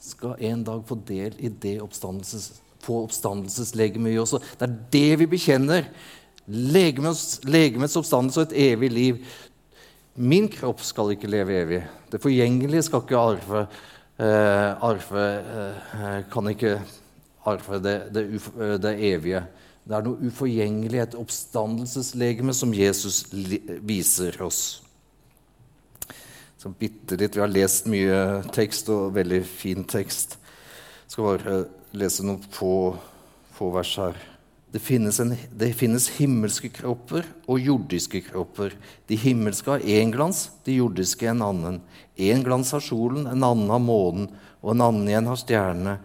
skal 0.01 0.39
en 0.49 0.63
dag 0.65 0.85
få 0.87 0.97
del 1.05 1.35
i 1.37 1.51
det 1.51 1.77
oppstandelses, 1.83 2.55
få 2.81 3.03
oppstandelseslegemet 3.05 4.15
vi 4.15 4.21
også. 4.21 4.39
Det 4.57 4.65
er 4.65 4.77
det 4.93 5.19
vi 5.21 5.29
bekjenner. 5.29 5.91
Legemets, 6.47 7.41
legemets 7.45 7.97
oppstandelse 7.99 8.41
og 8.41 8.47
et 8.47 8.57
evig 8.71 8.89
liv. 8.93 9.19
Min 10.17 10.47
kropp 10.49 10.81
skal 10.81 11.13
ikke 11.13 11.29
leve 11.29 11.53
evig. 11.61 11.83
Det 12.09 12.17
forgjengelige 12.21 12.87
skal 12.87 13.03
ikke 13.03 13.19
arve. 13.21 13.59
Eh, 14.17 14.85
arve 14.87 15.25
eh, 15.37 16.23
kan 16.33 16.49
ikke 16.49 16.79
arve 17.45 17.77
det, 17.85 17.97
det, 18.15 18.23
eh, 18.33 18.73
det, 18.81 18.93
evige. 19.11 19.43
Det 19.85 19.93
er 19.93 20.07
noe 20.07 20.25
uforgjengelig, 20.25 21.03
et 21.03 21.17
oppstandelseslegeme, 21.19 22.55
som 22.57 22.73
Jesus 22.73 23.27
viser 23.85 24.41
oss. 24.41 24.61
Så 26.57 26.73
bitte 26.73 27.15
litt, 27.15 27.37
Vi 27.37 27.43
har 27.43 27.53
lest 27.53 27.85
mye 27.85 28.41
tekst, 28.57 28.89
og 28.89 29.13
veldig 29.15 29.43
fin 29.45 29.85
tekst. 29.85 30.39
Jeg 31.05 31.13
skal 31.13 31.29
bare 31.29 31.59
lese 31.93 32.25
noen 32.25 32.41
få, 32.41 32.97
få 33.53 33.69
vers 33.77 33.93
her. 34.01 34.36
Det 34.71 34.81
finnes, 34.83 35.19
en, 35.23 35.31
det 35.55 35.69
finnes, 35.79 36.09
himmelske 36.17 36.69
kropper 36.75 37.23
og 37.47 37.61
jordiske 37.63 38.19
kropper. 38.25 38.73
De 39.07 39.15
himmelske 39.15 39.71
har 39.71 39.85
én 39.87 40.11
glans, 40.11 40.49
de 40.67 40.75
jordiske 40.81 41.29
en 41.31 41.45
annen. 41.45 41.79
Én 42.19 42.43
glans 42.43 42.73
har 42.75 42.83
solen, 42.83 43.29
en 43.31 43.45
annen 43.47 43.71
har 43.71 43.79
månen, 43.79 44.27
og 44.59 44.73
en 44.73 44.83
annen 44.89 45.07
igjen 45.07 45.29
har 45.31 45.39
stjernene. 45.39 45.95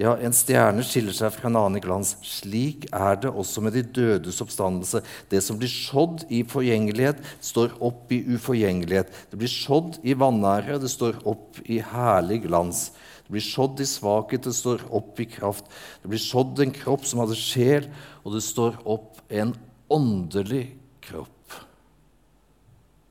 Ja, 0.00 0.14
en 0.16 0.32
stjerne 0.34 0.82
skiller 0.86 1.12
seg 1.14 1.34
fra 1.34 1.50
en 1.50 1.58
annen 1.60 1.82
glans. 1.84 2.14
Slik 2.24 2.86
er 2.88 3.18
det 3.20 3.30
også 3.30 3.62
med 3.62 3.74
de 3.76 3.82
dødes 3.84 4.40
oppstandelse. 4.42 5.02
Det 5.28 5.42
som 5.44 5.58
blir 5.60 5.70
sådd 5.70 6.24
i 6.32 6.40
forgjengelighet, 6.48 7.20
står 7.44 7.74
opp 7.84 8.10
i 8.16 8.22
uforgjengelighet. 8.32 9.12
Det 9.30 9.38
blir 9.38 9.52
sådd 9.52 10.00
i 10.02 10.16
vanære, 10.16 10.80
det 10.80 10.90
står 10.90 11.20
opp 11.28 11.60
i 11.68 11.82
herlig 11.92 12.42
glans. 12.46 12.88
Det 13.30 13.36
blir 13.36 13.46
sådd 13.46 13.78
i 13.78 13.84
svakhet, 13.86 14.42
det 14.42 14.56
står 14.58 14.80
opp 14.90 15.20
i 15.22 15.24
kraft. 15.30 15.68
Det 16.02 16.08
blir 16.10 16.18
sådd 16.18 16.58
en 16.64 16.72
kropp 16.74 17.04
som 17.06 17.20
hadde 17.22 17.36
sjel, 17.38 17.84
og 18.26 18.32
det 18.34 18.40
står 18.42 18.80
opp 18.90 19.20
en 19.30 19.52
åndelig 19.86 20.64
kropp. 21.06 21.54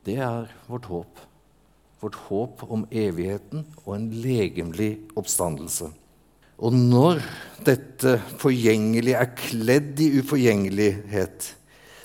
Det 0.04 0.18
er 0.20 0.52
vårt 0.68 0.90
håp. 0.92 1.22
Vårt 2.04 2.18
håp 2.26 2.66
om 2.68 2.84
evigheten 2.92 3.64
og 3.86 3.94
en 3.96 4.10
legemlig 4.20 4.90
oppstandelse. 5.16 5.88
Og 6.60 6.76
når 6.76 7.24
dette 7.64 8.18
forgjengelige 8.44 9.24
er 9.24 9.32
kledd 9.40 10.04
i 10.04 10.10
uforgjengelighet, 10.20 11.50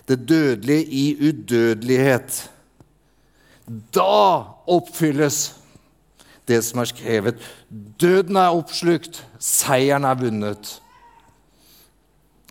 det 0.06 0.20
dødelige 0.22 0.86
i 0.86 1.04
udødelighet, 1.18 2.44
da 3.90 4.54
oppfylles 4.70 5.63
det 6.48 6.60
som 6.64 6.80
er 6.80 6.90
skrevet. 6.90 7.40
Døden 8.00 8.36
er 8.36 8.54
oppslukt, 8.56 9.22
seieren 9.38 10.04
er 10.04 10.18
vunnet. 10.20 10.80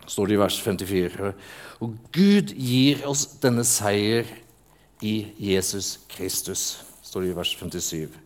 står 0.06 0.26
det 0.26 0.34
i 0.34 0.38
vers 0.38 0.60
54. 0.60 1.32
Og 1.80 1.94
Gud 2.12 2.52
gir 2.54 3.06
oss 3.08 3.26
denne 3.42 3.64
seier 3.64 4.28
i 5.02 5.32
Jesus 5.38 6.00
Kristus, 6.08 6.84
står 7.02 7.24
det 7.24 7.30
i 7.30 7.36
vers 7.36 7.54
57. 7.56 8.20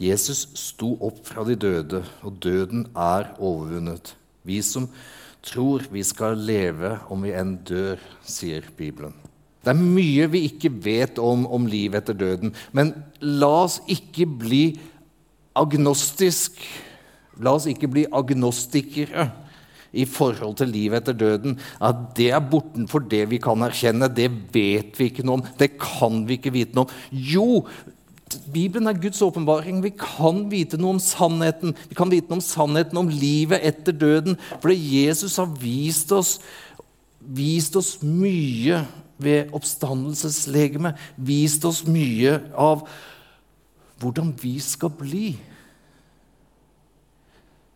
Jesus 0.00 0.48
sto 0.58 0.94
opp 1.00 1.20
fra 1.26 1.44
de 1.44 1.54
døde, 1.54 2.02
og 2.22 2.40
døden 2.42 2.88
er 2.96 3.30
overvunnet. 3.38 4.16
Vi 4.42 4.62
som 4.62 4.88
tror 5.44 5.84
vi 5.90 6.02
skal 6.02 6.40
leve 6.40 6.96
om 7.12 7.22
vi 7.22 7.34
enn 7.36 7.58
dør, 7.68 8.00
sier 8.24 8.66
Bibelen. 8.76 9.14
Det 9.64 9.72
er 9.72 9.80
mye 9.80 10.28
vi 10.32 10.44
ikke 10.50 10.72
vet 10.84 11.20
om, 11.22 11.46
om 11.46 11.68
livet 11.70 12.02
etter 12.02 12.18
døden. 12.18 12.52
Men 12.76 12.92
la 13.20 13.52
oss 13.64 13.80
ikke 13.90 14.26
bli 14.28 14.64
agnostisk. 15.56 16.60
La 17.42 17.54
oss 17.56 17.66
ikke 17.70 17.90
bli 17.90 18.04
agnostikere 18.12 19.30
i 19.94 20.04
forhold 20.10 20.58
til 20.58 20.72
livet 20.74 21.02
etter 21.02 21.16
døden. 21.16 21.58
At 21.82 22.10
det 22.18 22.30
er 22.34 22.44
bortenfor 22.50 23.06
det 23.10 23.24
vi 23.30 23.40
kan 23.42 23.62
erkjenne. 23.64 24.10
Det 24.10 24.28
vet 24.54 24.98
vi 24.98 25.10
ikke 25.10 25.26
noe 25.26 25.40
om. 25.40 25.46
Det 25.58 25.74
kan 25.80 26.24
vi 26.28 26.38
ikke 26.38 26.54
vite 26.54 26.76
noe 26.76 26.88
om. 26.88 26.96
Jo, 27.10 27.64
Bibelen 28.50 28.90
er 28.90 28.98
Guds 28.98 29.22
åpenbaring. 29.22 29.80
Vi 29.84 29.94
kan 29.98 30.44
vite 30.50 30.80
noe 30.80 30.96
om 30.96 31.02
sannheten. 31.02 31.76
Vi 31.88 31.96
kan 31.98 32.10
vite 32.10 32.30
noe 32.30 32.40
om 32.40 32.44
sannheten 32.44 32.98
om 33.00 33.12
livet 33.12 33.62
etter 33.62 33.94
døden. 33.96 34.38
Fordi 34.58 34.76
Jesus 34.76 35.38
har 35.40 35.50
vist 35.60 36.12
oss, 36.14 36.36
vist 37.20 37.78
oss 37.78 37.96
mye 38.02 38.82
ved 39.18 39.52
oppstandelseslegemet 39.54 40.98
vist 41.16 41.64
oss 41.64 41.84
mye 41.86 42.38
av 42.58 42.86
hvordan 44.02 44.32
vi 44.40 44.56
skal 44.62 44.90
bli. 44.94 45.34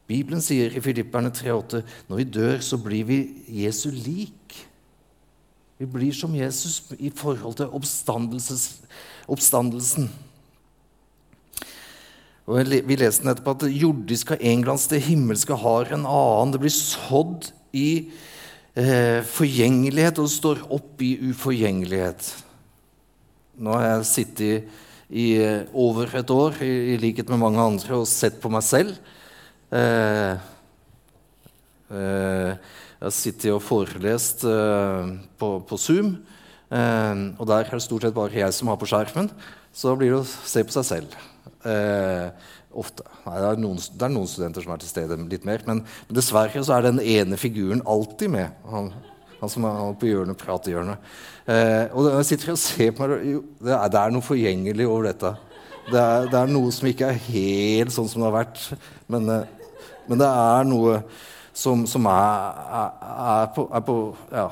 Bibelen 0.09 0.41
sier 0.43 0.73
i 0.73 0.83
Filipperne 0.83 1.31
3,8 1.35 1.83
når 2.09 2.21
vi 2.21 2.31
dør, 2.39 2.59
så 2.65 2.79
blir 2.81 3.05
vi 3.09 3.19
Jesu 3.61 3.91
lik. 3.93 4.57
Vi 5.79 5.87
blir 5.87 6.15
som 6.17 6.35
Jesus 6.35 6.81
i 6.99 7.11
forhold 7.15 7.55
til 7.61 7.71
oppstandelsen. 9.29 10.09
Og 12.49 12.65
vi 12.65 12.97
leste 12.97 13.29
nettopp 13.29 13.53
at 13.53 13.67
det 13.67 13.77
jordiske 13.77 14.35
har 14.35 14.47
en 14.51 14.65
glans, 14.65 14.89
det 14.89 15.05
himmelske 15.05 15.55
har 15.61 15.93
en 15.93 16.09
annen. 16.09 16.55
Det 16.55 16.63
blir 16.65 16.73
sådd 16.73 17.53
i 17.77 18.09
eh, 18.79 19.21
forgjengelighet, 19.27 20.21
og 20.23 20.31
står 20.33 20.67
opp 20.75 21.03
i 21.03 21.17
uforgjengelighet. 21.31 22.31
Nå 23.59 23.75
har 23.75 23.91
jeg 23.91 24.13
sittet 24.13 24.47
i 24.49 24.85
i 25.09 25.41
over 25.73 26.11
et 26.19 26.31
år, 26.31 26.59
i, 26.65 26.73
i, 26.93 26.97
likhet 27.01 27.31
med 27.33 27.41
mange 27.41 27.63
andre, 27.63 27.97
og 27.97 28.09
sett 28.09 28.37
på 28.43 28.51
meg 28.53 28.65
selv. 28.65 28.97
Eh, 29.73 30.35
eh, 31.89 32.51
jeg 32.99 33.07
har 33.07 33.15
sittet 33.15 33.55
og 33.55 33.63
forelest 33.65 34.45
eh, 34.49 35.15
på, 35.41 35.53
på, 35.69 35.81
Zoom, 35.81 36.13
eh, 36.69 37.25
og 37.39 37.49
der 37.49 37.65
er 37.65 37.79
det 37.79 37.87
stort 37.87 38.05
sett 38.05 38.17
bare 38.17 38.37
jeg 38.37 38.53
som 38.57 38.69
har 38.73 38.81
på 38.81 38.89
skjermen. 38.91 39.33
Så 39.73 39.97
blir 39.97 40.13
det 40.13 40.21
å 40.21 40.29
se 40.29 40.65
på 40.67 40.75
seg 40.75 40.89
selv. 40.89 41.19
Ofte. 42.79 43.05
Nei, 43.25 43.37
det, 43.41 43.49
er 43.49 43.61
noen, 43.63 43.79
det, 43.81 44.05
er 44.07 44.13
noen, 44.15 44.31
studenter 44.31 44.65
som 44.65 44.75
er 44.75 44.83
til 44.83 44.91
stede 44.93 45.19
litt 45.31 45.47
mer, 45.49 45.65
men, 45.67 45.83
men 45.83 46.19
dessverre 46.19 46.63
så 46.65 46.77
er 46.77 46.89
den 46.89 47.03
ene 47.03 47.39
figuren 47.41 47.83
alltid 47.87 48.31
med. 48.37 48.55
Han, 48.71 48.93
Han 49.39 49.51
som 49.53 49.67
er 49.69 49.93
på 49.99 50.09
hjørnet, 50.09 50.39
pratehjørnet. 50.39 51.11
Eh, 51.49 51.85
og 51.95 52.09
jeg 52.11 52.27
sitter 52.33 52.55
og 52.55 52.59
ser 52.59 52.91
på 52.95 53.07
meg, 53.07 53.21
jo, 53.25 53.43
det, 53.63 53.75
er, 53.75 53.93
det 53.95 54.01
er 54.01 54.15
noe 54.15 54.27
forgjengelig 54.27 54.89
over 54.89 55.07
dette. 55.09 55.31
Det 55.89 56.01
er, 56.01 56.27
det 56.29 56.41
er, 56.41 56.51
noe 56.53 56.73
som 56.75 56.89
ikke 56.91 57.09
er 57.09 57.21
helt 57.29 57.95
sånn 57.95 58.11
som 58.11 58.25
det 58.25 58.29
har 58.29 58.35
vært. 58.35 58.65
Men, 59.09 59.31
eh, 59.33 59.77
men 60.11 60.21
det 60.21 60.29
er 60.29 60.67
noe 60.69 60.99
som, 61.57 61.87
som 61.89 62.09
er, 62.11 62.59
er, 62.83 63.47
på, 63.55 63.69
er, 63.71 63.87
på, 63.87 64.01
Ja. 64.35 64.49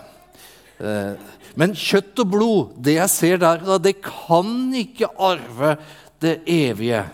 Eh, 0.76 1.34
men 1.56 1.72
kjøtt 1.72 2.20
og 2.20 2.32
blod, 2.34 2.72
det 2.84 2.98
jeg 2.98 3.12
ser 3.12 3.38
der, 3.40 3.62
det 3.80 3.94
kan 4.04 4.50
ikke 4.76 5.08
arve 5.16 5.76
det 6.20 6.38
evige. 6.52 7.04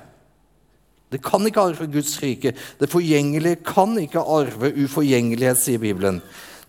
Det 1.13 1.21
kan 1.25 1.45
ikke 1.47 1.67
arve 1.69 1.87
Guds 1.93 2.15
rike. 2.23 2.55
Det 2.81 2.89
forgjengelige 2.91 3.61
kan 3.67 3.95
ikke 4.01 4.23
arve 4.25 4.73
uforgjengelighet, 4.85 5.61
sier 5.61 5.83
Bibelen. 5.83 6.23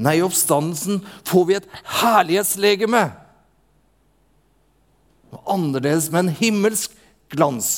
Nei, 0.04 0.18
i 0.20 0.26
oppstandelsen 0.26 1.00
får 1.28 1.46
vi 1.48 1.58
et 1.58 1.70
herlighetslegeme. 2.02 3.06
Annerledes, 5.50 6.10
en 6.14 6.30
himmelsk 6.30 6.94
glans. 7.32 7.72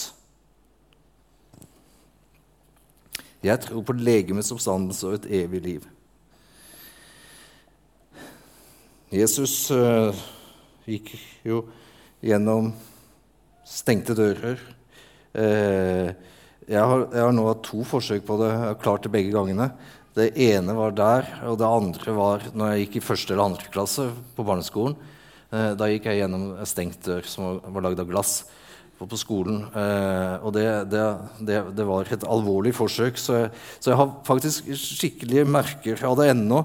Jeg 3.46 3.62
tror 3.62 3.84
på 3.86 3.94
legemets 3.94 4.50
oppstandelse 4.52 5.08
og 5.08 5.20
et 5.20 5.28
evig 5.44 5.62
liv. 5.62 5.84
Jesus 9.14 9.70
øh, 9.72 10.18
gikk 10.90 11.14
jo 11.46 11.62
gjennom 12.26 12.72
stengte 13.66 14.16
dører. 14.18 14.62
Uh, 15.36 16.14
jeg 16.66 16.82
har, 16.82 17.04
jeg 17.14 17.22
har, 17.22 17.34
nå 17.36 17.46
hatt 17.46 17.66
to 17.68 17.84
forsøk 17.86 18.24
på 18.26 18.40
det. 18.42 18.50
Jeg 18.50 18.62
har 18.64 18.80
klart 18.82 19.06
det 19.06 19.12
begge 19.14 19.34
gangene. 19.36 19.70
Det 20.16 20.32
ene 20.40 20.74
var 20.74 20.96
der, 20.96 21.28
og 21.46 21.60
det 21.60 21.68
andre 21.68 22.16
var 22.16 22.46
når 22.56 22.72
jeg 22.72 22.86
gikk 22.86 22.98
i 22.98 23.04
første 23.04 23.36
eller 23.36 23.50
andre 23.52 23.72
klasse 23.74 24.08
på 24.38 24.46
barneskolen. 24.48 24.96
Eh, 25.52 25.74
da 25.78 25.90
gikk 25.92 26.08
jeg 26.10 26.24
gjennom 26.24 26.54
en 26.56 26.70
stengt 26.70 27.04
dør 27.06 27.28
som 27.30 27.46
var, 27.46 27.60
var 27.76 27.86
lagd 27.86 28.02
av 28.02 28.10
glass 28.10 28.34
på, 28.98 29.06
på 29.12 29.20
skolen. 29.20 29.62
Eh, 29.76 30.34
og 30.42 30.56
det, 30.56 30.66
det, 30.90 31.04
det, 31.38 31.62
det, 31.78 31.86
var 31.86 32.10
et 32.10 32.26
alvorlig 32.32 32.74
forsøk, 32.78 33.20
så 33.22 33.42
jeg, 33.44 33.54
så 33.78 33.92
jeg 33.92 34.00
har 34.02 34.14
faktisk 34.26 34.72
skikkelige 34.74 35.46
merker 35.46 36.02
av 36.08 36.18
det 36.22 36.32
ennå. 36.34 36.64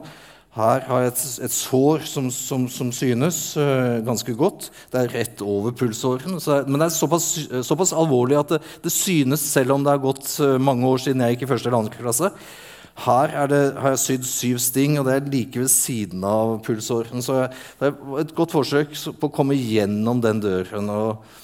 Her 0.50 0.82
har 0.82 1.04
jeg 1.04 1.12
et, 1.12 1.20
et 1.46 1.52
sår 1.54 2.06
som, 2.10 2.26
som, 2.34 2.64
som 2.66 2.88
synes 2.90 3.36
uh, 3.54 4.00
ganske 4.02 4.32
godt. 4.34 4.66
Det 4.90 4.98
er 4.98 5.12
rett 5.14 5.44
over 5.46 5.70
pulsåren. 5.78 6.40
Så, 6.42 6.64
men 6.66 6.82
det 6.82 6.88
er 6.88 6.96
såpass, 6.96 7.28
såpass 7.66 7.94
alvorlig 7.94 8.40
at 8.40 8.56
det, 8.56 8.58
det, 8.82 8.90
synes 8.90 9.44
selv 9.46 9.76
om 9.76 9.86
det 9.86 9.94
har 9.94 10.02
gått 10.02 10.26
uh, 10.42 10.56
mange 10.58 10.90
år 10.90 11.04
siden 11.04 11.22
jeg 11.22 11.36
gikk 11.36 11.46
i 11.46 11.50
første 11.52 11.70
eller 11.70 11.84
andre 11.84 12.02
klasse. 12.02 12.32
Her 13.00 13.36
det, 13.48 13.62
har 13.78 13.94
jeg 13.94 14.02
sydd 14.02 14.26
syv 14.26 14.58
sting, 14.66 14.98
og 14.98 15.06
det 15.06 15.14
er 15.14 15.30
like 15.30 15.62
ved 15.62 15.70
siden 15.70 16.26
av 16.26 16.56
pulsåren. 16.66 17.22
Så 17.22 17.44
det 17.78 17.92
er 17.92 18.18
et 18.24 18.34
godt 18.34 18.58
forsøk 18.58 18.98
på 19.22 19.30
å 19.30 19.36
komme 19.38 19.54
gjennom 19.54 20.18
den 20.24 20.42
døren. 20.42 20.90
Og, 20.90 21.40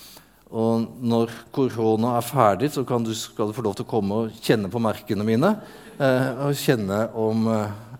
og 0.51 0.91
når 0.99 1.31
korona 1.55 2.19
er 2.19 2.27
ferdig, 2.27 2.75
så 2.75 2.83
du, 2.83 3.15
skal 3.15 3.55
du 3.55 3.57
få 3.57 3.71
lov 3.71 3.79
til 3.79 3.87
å 3.87 3.95
komme 3.95 4.25
og 4.25 4.43
kjenne 4.43 4.73
på 4.73 4.83
merkene 4.83 5.31
mine. 5.31 5.55
Uh, 5.95 6.51
og 6.51 6.59
kjenne 6.59 7.05
om 7.15 7.47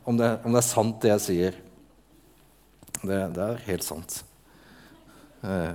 om 0.07 0.17
det, 0.17 0.31
om 0.45 0.55
det, 0.55 0.61
er 0.63 0.67
sant, 0.67 0.99
det 1.03 1.11
jeg 1.11 1.23
sier. 1.25 1.57
Det, 3.03 3.21
det 3.35 3.43
er 3.45 3.63
helt 3.67 3.87
sant. 3.87 4.21
Eh, 5.43 5.75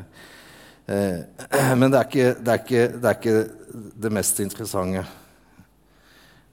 eh, 0.88 1.74
men 1.80 1.91
det 1.91 2.00
er, 2.00 2.08
ikke, 2.08 2.30
det, 2.39 2.54
er 2.54 2.62
ikke, 2.63 2.86
det 2.96 3.10
er, 3.10 3.17
ikke, 3.20 3.91
det 4.06 4.12
mest 4.15 4.39
interessante, 4.44 5.04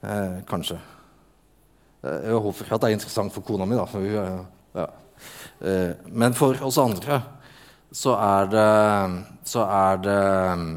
eh, 0.03 0.39
kanskje. 0.49 0.79
Eh, 2.03 2.19
jeg 2.27 2.43
håper 2.45 2.75
at 2.75 2.83
det 2.83 2.91
er 2.91 2.97
interessant 2.97 3.35
for 3.35 3.47
kona 3.47 3.67
mi, 3.67 3.79
da. 3.79 3.87
For 3.89 4.03
hun, 4.03 4.43
ja. 4.75 4.89
Eh, 5.63 5.95
men 6.11 6.35
for 6.37 6.59
oss 6.67 6.79
andre 6.83 7.21
så 7.91 8.13
er 8.21 8.51
det, 8.51 8.67
så 9.49 9.63
er 9.65 10.03
det 10.03 10.19
mm, 10.61 10.75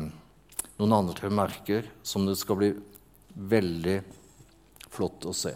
noen 0.81 0.97
andre 1.03 1.35
merker 1.35 1.91
som 2.07 2.25
det 2.27 2.38
skal 2.41 2.62
bli 2.62 2.73
veldig 3.53 3.99
flott 4.93 5.29
å 5.29 5.37
se. 5.37 5.53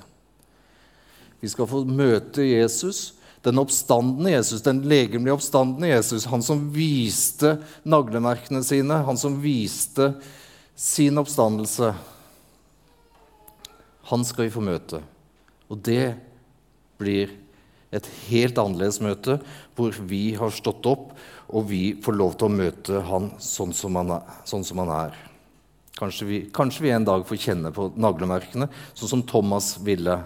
Vi 1.41 1.51
skal 1.53 1.69
få 1.69 1.85
møte 1.85 2.45
Jesus, 2.47 3.15
den 3.47 3.61
oppstandende 3.63 4.33
Jesus, 4.33 4.65
den 4.65 4.83
legemlige 4.89 5.37
oppstandende 5.37 5.93
Jesus. 5.93 6.27
Han 6.33 6.43
som 6.43 6.65
viste 6.75 7.57
naglemerkene 7.87 8.63
sine, 8.67 9.03
han 9.07 9.21
som 9.21 9.39
viste 9.43 10.15
sin 10.75 11.19
oppstandelse. 11.21 11.93
Han 14.11 14.25
skal 14.27 14.49
vi 14.49 14.55
få 14.55 14.65
møte. 14.67 15.03
Og 15.71 15.79
det 15.87 16.17
blir 16.99 17.33
et 17.95 18.09
helt 18.27 18.59
annerledes 18.59 18.99
møte, 19.05 19.39
hvor 19.79 19.95
vi 20.11 20.35
har 20.39 20.53
stått 20.55 20.87
opp, 20.91 21.13
og 21.47 21.69
vi 21.71 21.95
får 22.03 22.17
lov 22.19 22.35
til 22.35 22.49
å 22.49 22.57
møte 22.57 23.03
han 23.07 23.31
sånn 23.43 23.75
som 23.77 23.99
han 24.01 24.17
er. 24.19 24.37
Sånn 24.49 24.67
som 24.67 24.83
han 24.83 24.93
er. 24.95 25.19
Kanskje, 25.97 26.27
vi, 26.29 26.39
kanskje 26.53 26.85
vi 26.85 26.93
en 26.93 27.07
dag 27.07 27.23
får 27.25 27.39
kjenne 27.41 27.71
på 27.73 27.89
naglemerkene, 27.97 28.69
sånn 28.93 29.15
som 29.15 29.23
Thomas 29.25 29.77
ville 29.87 30.19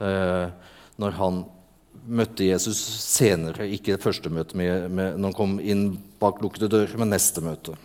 når 0.00 1.16
han 1.18 1.42
møtte 2.06 2.46
Jesus 2.48 2.80
senere. 3.04 3.68
Ikke 3.70 4.00
første 4.00 4.30
møtet 4.32 4.56
med, 4.58 4.88
med, 4.90 5.18
når 5.18 5.30
han 5.30 5.38
kom 5.38 5.56
inn 5.60 5.84
bak 6.22 6.42
lukkede 6.42 6.70
dører, 6.72 6.96
men 6.98 7.12
neste 7.14 7.44
møte. 7.44 7.76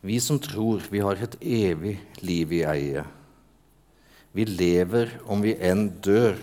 Vi 0.00 0.16
som 0.24 0.38
tror 0.40 0.84
vi 0.88 1.02
har 1.04 1.20
et 1.20 1.36
evig 1.40 1.98
liv 2.24 2.54
i 2.56 2.64
eie. 2.64 3.04
Vi 4.32 4.46
lever 4.48 5.18
om 5.28 5.42
vi 5.44 5.56
enn 5.58 5.88
dør. 6.00 6.38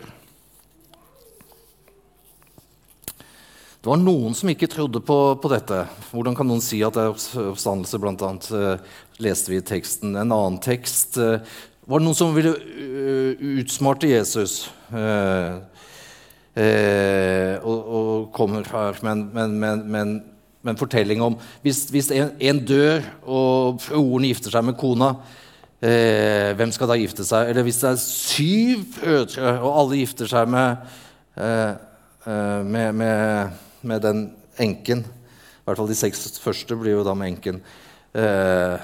Det 3.78 3.90
var 3.94 4.02
noen 4.02 4.34
som 4.36 4.50
ikke 4.52 4.68
trodde 4.68 5.00
på, 5.06 5.16
på, 5.40 5.50
dette. 5.50 5.86
Hvordan 6.12 6.36
kan 6.36 6.50
noen 6.50 6.62
si 6.62 6.82
at 6.84 6.98
det 6.98 7.06
er 7.06 7.14
oppstandelse? 7.14 8.00
Blant 8.04 8.24
annet 8.26 8.50
eh, 8.52 8.98
leste 9.24 9.54
vi 9.54 9.62
i 9.62 9.66
teksten. 9.66 10.18
En 10.20 10.34
annen 10.36 10.58
tekst 10.62 11.16
eh, 11.22 11.40
var 11.88 12.02
det 12.02 12.08
noen 12.08 12.18
som 12.18 12.36
ville 12.36 12.52
uh, 12.54 13.44
utsmarte 13.62 14.10
Jesus. 14.12 14.68
Eh, 14.92 15.54
uh, 16.58 17.56
og, 17.64 17.78
og, 17.78 18.28
kommer 18.36 18.68
her 18.68 19.00
med 19.06 20.02
en, 20.02 20.16
fortelling 20.78 21.22
om 21.24 21.38
Hvis, 21.64 21.86
hvis 21.94 22.10
en, 22.12 22.34
en, 22.44 22.60
dør, 22.66 23.06
og 23.24 23.80
broren 23.86 24.28
gifter 24.28 24.52
seg 24.52 24.66
med 24.68 24.78
kona, 24.80 25.14
hvem 25.78 26.72
skal 26.74 26.90
da 26.90 26.96
gifte 26.98 27.24
seg? 27.24 27.52
Eller 27.52 27.64
hvis 27.64 27.78
det 27.84 27.92
er 27.92 28.00
syv 28.02 28.82
brødre, 28.96 29.52
og 29.62 29.76
alle 29.78 30.00
gifter 30.00 30.28
seg 30.32 30.50
med, 30.50 30.96
med, 31.38 32.88
med, 32.98 33.60
med 33.86 34.02
den 34.02 34.24
enken 34.58 35.06
I 35.06 35.70
hvert 35.70 35.78
fall 35.78 35.92
de 35.92 36.00
seks 36.00 36.42
første 36.42 36.80
blir 36.82 36.98
jo 36.98 37.06
da 37.06 37.14
med 37.14 37.36
enken. 37.36 37.62
Eh, 38.18 38.18
Eh, 38.18 38.80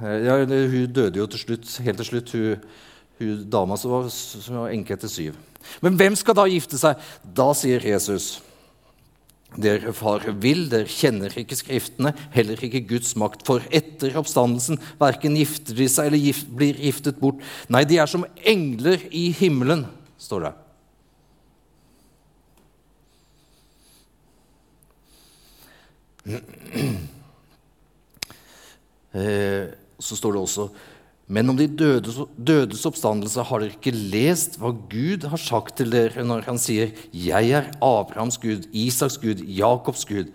ja, 0.00 0.38
hun 0.42 0.92
døde 0.92 1.20
jo 1.20 1.26
til 1.30 1.42
slutt, 1.44 1.76
helt 1.84 2.00
til 2.02 2.08
slutt, 2.08 2.32
hun, 2.34 2.64
hun 3.20 3.44
dama 3.50 3.78
som 3.78 3.94
var, 3.94 4.08
som 4.10 4.62
var 4.64 4.72
enke 4.74 4.96
etter 4.96 5.10
syv. 5.10 5.38
Men 5.84 5.96
hvem 6.00 6.16
skal 6.18 6.36
da 6.36 6.48
gifte 6.50 6.80
seg? 6.80 6.98
Da 7.36 7.52
sier 7.56 7.84
Jesus 7.84 8.42
dere 9.54 9.92
far 9.94 10.24
vil, 10.42 10.64
dere 10.70 10.90
kjenner 10.90 11.30
ikke 11.38 11.54
Skriftene, 11.58 12.10
heller 12.34 12.58
ikke 12.66 12.82
Guds 12.88 13.14
makt. 13.20 13.44
For 13.46 13.62
etter 13.74 14.16
oppstandelsen 14.18 14.80
verken 14.98 15.36
gifter 15.38 15.78
de 15.78 15.86
seg 15.90 16.10
eller 16.10 16.18
gift, 16.18 16.50
blir 16.50 16.78
giftet 16.82 17.20
bort. 17.20 17.38
Nei, 17.70 17.84
de 17.86 18.00
er 18.02 18.10
som 18.10 18.26
engler 18.42 19.06
i 19.14 19.28
himmelen, 19.38 19.86
står 20.18 20.48
det. 20.48 20.54
Eh, 29.14 29.68
så 30.02 30.18
står 30.18 30.36
det 30.36 30.42
også 30.42 30.68
men 31.24 31.48
om 31.48 31.56
de 31.56 31.66
dødes, 31.72 32.18
dødes, 32.36 32.84
oppstandelse 32.84 33.46
har 33.48 33.62
dere 33.62 33.72
ikke 33.78 33.94
lest 33.94 34.58
hva 34.60 34.74
Gud 34.76 35.24
har 35.32 35.40
sagt 35.40 35.78
til 35.80 35.94
dere 35.94 36.24
når 36.24 36.44
han 36.50 36.60
sier 36.60 36.92
'Jeg 37.12 37.50
er 37.50 37.70
Abrahams 37.80 38.36
Gud, 38.36 38.68
Isaks 38.72 39.16
Gud, 39.16 39.40
Jakobs 39.40 40.04
Gud'. 40.04 40.32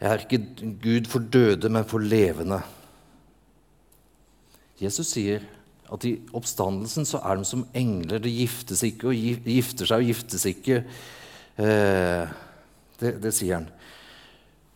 Jeg 0.00 0.12
er 0.12 0.18
ikke 0.22 0.78
Gud 0.82 1.06
for 1.08 1.18
døde, 1.18 1.68
men 1.68 1.84
for 1.84 1.98
levende. 1.98 2.62
Jesus 4.80 5.06
sier 5.06 5.40
at 5.92 6.04
i 6.04 6.20
oppstandelsen 6.32 7.04
så 7.04 7.18
er 7.24 7.36
de 7.36 7.44
som 7.44 7.66
engler. 7.74 8.18
De 8.18 8.30
giftes 8.30 8.82
ikke 8.82 9.08
og 9.08 9.14
gifter 9.14 9.86
seg 9.86 9.98
og 9.98 10.06
giftes 10.06 10.44
ikke. 10.44 10.84
Eh, 11.58 12.28
det, 13.00 13.22
det 13.22 13.32
sier 13.34 13.54
han. 13.54 13.70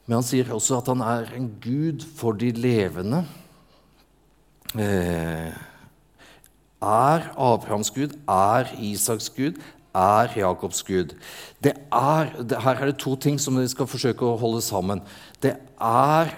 Men 0.07 0.15
han 0.15 0.25
sier 0.25 0.51
også 0.51 0.79
at 0.79 0.89
han 0.89 1.03
er 1.05 1.35
en 1.37 1.51
Gud 1.61 2.03
for 2.17 2.33
de 2.33 2.51
levende 2.51 3.27
er 6.81 7.31
Abrahams 7.37 7.91
Gud, 7.91 8.17
er 8.29 8.71
Isaks 8.79 9.31
Gud, 9.37 9.59
er 9.95 10.39
Jakobs 10.39 10.83
Gud. 10.83 11.17
Det 11.63 11.75
er, 11.93 12.31
det, 12.43 12.63
her 12.63 12.75
er 12.75 12.91
det 12.93 12.99
to 12.99 13.17
ting 13.17 13.41
som 13.41 13.59
vi 13.59 13.67
skal 13.69 13.89
forsøke 13.91 14.25
å 14.27 14.39
holde 14.41 14.63
sammen. 14.65 15.03
Det 15.43 15.57
er 15.81 16.33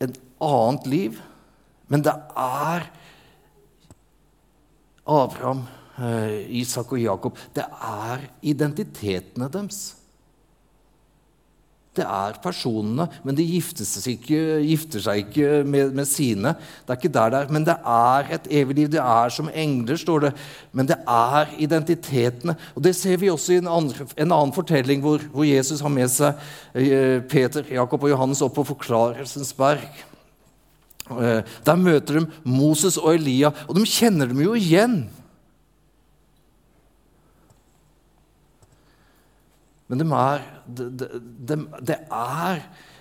et 0.00 0.16
annet 0.40 0.86
liv, 0.88 1.20
men 1.88 2.02
det 2.06 2.14
er 2.38 2.88
Abraham, 5.10 5.66
eh, 5.98 6.46
Isak 6.60 6.92
og 6.92 7.02
Jakob, 7.02 7.38
det 7.54 7.64
er 7.66 8.28
identitetene 8.42 9.50
deres. 9.52 9.99
Det 12.00 12.06
er 12.08 12.38
personene, 12.40 13.06
men 13.26 13.36
de 13.36 13.44
gifter 13.44 13.84
seg 13.84 14.16
ikke, 14.16 14.40
gifter 14.64 15.02
seg 15.04 15.24
ikke 15.26 15.60
med, 15.68 15.92
med, 15.96 16.08
sine. 16.08 16.54
Det 16.86 16.94
er 16.94 17.00
ikke 17.00 17.12
der 17.12 17.32
det 17.34 17.40
er. 17.42 17.52
Men 17.52 17.66
det 17.66 17.76
er 17.76 18.32
et 18.36 18.48
evig 18.60 18.78
liv. 18.78 18.90
Det 18.94 19.02
er 19.02 19.34
som 19.34 19.50
engler, 19.52 20.00
står 20.00 20.26
det. 20.26 20.32
Men 20.72 20.88
det 20.88 20.96
er 21.04 21.52
identitetene. 21.60 22.56
Og 22.74 22.84
Det 22.86 22.94
ser 22.96 23.20
vi 23.20 23.30
også 23.32 23.56
i 23.56 23.60
en 23.60 23.68
annen, 23.68 24.12
en 24.16 24.32
annen 24.32 24.54
fortelling 24.56 25.04
hvor, 25.04 25.22
hvor, 25.32 25.44
Jesus 25.50 25.82
har 25.84 25.92
med 25.92 26.08
seg 26.12 26.40
eh, 26.78 27.20
Peter, 27.28 27.66
Jakob 27.68 28.06
og 28.06 28.14
Johannes 28.14 28.42
opp 28.46 28.56
på 28.56 28.68
Forklarelsens 28.72 29.52
berg. 29.58 30.04
Eh, 31.10 31.40
der 31.66 31.80
møter 31.80 32.20
de 32.20 32.26
Moses 32.48 32.96
og 33.00 33.16
Elia, 33.16 33.52
og 33.68 33.76
de 33.76 33.88
kjenner 33.88 34.30
dem 34.30 34.40
jo 34.44 34.56
igjen. 34.56 35.02
Men 39.90 39.98
de 39.98 40.06
er, 40.14 40.46
det, 40.70 41.08
de, 41.50 41.56
de 41.82 41.96
er 41.98 42.60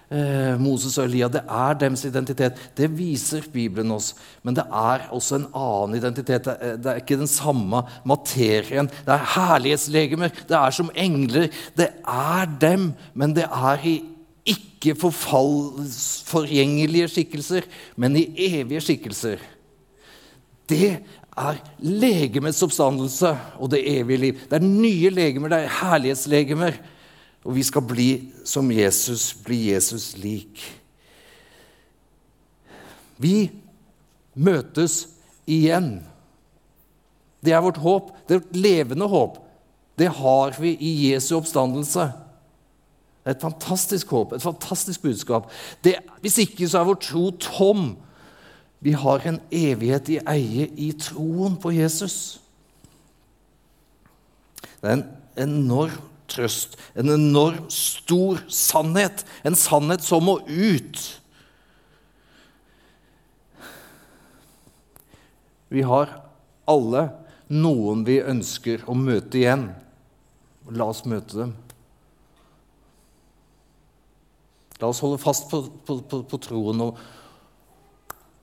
eh, 0.09 0.55
Moses 0.57 0.97
og 0.97 1.05
Elia, 1.05 1.29
det 1.29 1.43
er 1.45 1.77
deres 1.83 2.05
identitet. 2.09 2.57
Det 2.77 2.89
viser 2.97 3.45
Bibelen 3.53 3.93
oss. 3.93 4.15
Men 4.41 4.57
det 4.57 4.65
er 4.65 5.05
også 5.13 5.37
en 5.37 5.49
annen 5.53 5.99
identitet. 5.99 6.47
Det 6.47 6.55
er, 6.57 6.79
det 6.81 6.95
ikke 7.03 7.19
den 7.21 7.29
samme 7.29 7.83
materien. 8.09 8.89
Det 9.05 9.15
er 9.15 9.29
herlighetslegemer. 9.35 10.33
Det 10.49 10.57
er 10.57 10.75
som 10.75 10.89
engler. 10.97 11.51
Det 11.77 11.91
er 12.01 12.49
dem, 12.61 12.91
men 13.13 13.37
det 13.37 13.45
er 13.45 13.85
i 13.85 13.99
ikke 14.49 14.95
forgjengelige 14.97 17.09
skikkelser, 17.11 17.67
men 17.99 18.17
i 18.17 18.25
evige 18.49 18.81
skikkelser. 18.81 19.37
Det 20.69 20.99
er 21.39 21.59
legemets 21.79 22.61
oppstandelse 22.65 23.31
og 23.59 23.71
det 23.71 23.81
evige 23.87 24.23
liv. 24.25 24.39
Det 24.49 24.59
er 24.59 24.65
nye 24.65 25.11
legemer, 25.13 25.51
det 25.51 25.63
er 25.63 25.77
herlighetslegemer. 25.79 26.79
Og 27.47 27.55
vi 27.55 27.63
skal 27.63 27.85
bli 27.87 28.09
som 28.47 28.67
Jesus, 28.71 29.31
bli 29.45 29.69
Jesus 29.71 30.11
lik. 30.19 30.61
Vi 33.19 33.49
møtes 34.35 35.05
igjen. 35.47 35.99
Det 37.43 37.55
er 37.55 37.63
vårt 37.63 37.79
håp. 37.79 38.11
Det 38.27 38.35
er 38.35 38.41
vårt 38.43 38.59
levende 38.59 39.07
håp. 39.07 39.39
Det 39.99 40.09
har 40.19 40.55
vi 40.59 40.75
i 40.75 40.91
Jesu 41.09 41.35
oppstandelse. 41.39 42.09
Det 43.19 43.33
er 43.33 43.35
Et 43.35 43.41
fantastisk 43.41 44.09
håp, 44.09 44.33
et 44.33 44.41
fantastisk 44.41 45.01
budskap. 45.01 45.51
Det, 45.83 45.95
hvis 46.21 46.37
ikke 46.37 46.67
så 46.67 46.79
er 46.79 46.87
vår 46.87 46.99
tro 47.03 47.29
tom. 47.31 47.97
Vi 48.79 48.93
har 48.95 49.25
en 49.27 49.39
evighet 49.51 50.09
i 50.09 50.19
eie 50.31 50.69
i 50.79 50.91
troen 50.95 51.57
på 51.59 51.73
Jesus. 51.75 52.39
Det 54.79 54.87
er 54.87 54.95
en 54.95 55.07
enorm 55.39 55.97
trøst, 56.29 56.77
en 56.95 57.11
enorm 57.11 57.65
stor 57.73 58.39
sannhet. 58.47 59.25
En 59.43 59.57
sannhet 59.57 60.05
som 60.05 60.23
må 60.23 60.39
ut. 60.47 61.01
Vi 65.69 65.83
har 65.85 66.15
alle 66.69 67.09
noen 67.49 68.05
vi 68.07 68.21
ønsker 68.21 68.85
å 68.89 68.95
møte 68.97 69.41
igjen. 69.41 69.67
La 70.69 70.87
oss 70.93 71.03
møte 71.09 71.35
dem. 71.41 71.55
La 74.79 74.87
oss 74.87 75.01
holde 75.03 75.19
fast 75.19 75.49
på, 75.51 75.65
på, 75.85 75.99
på, 76.07 76.21
på 76.29 76.39
troen 76.41 76.85
og 76.87 76.99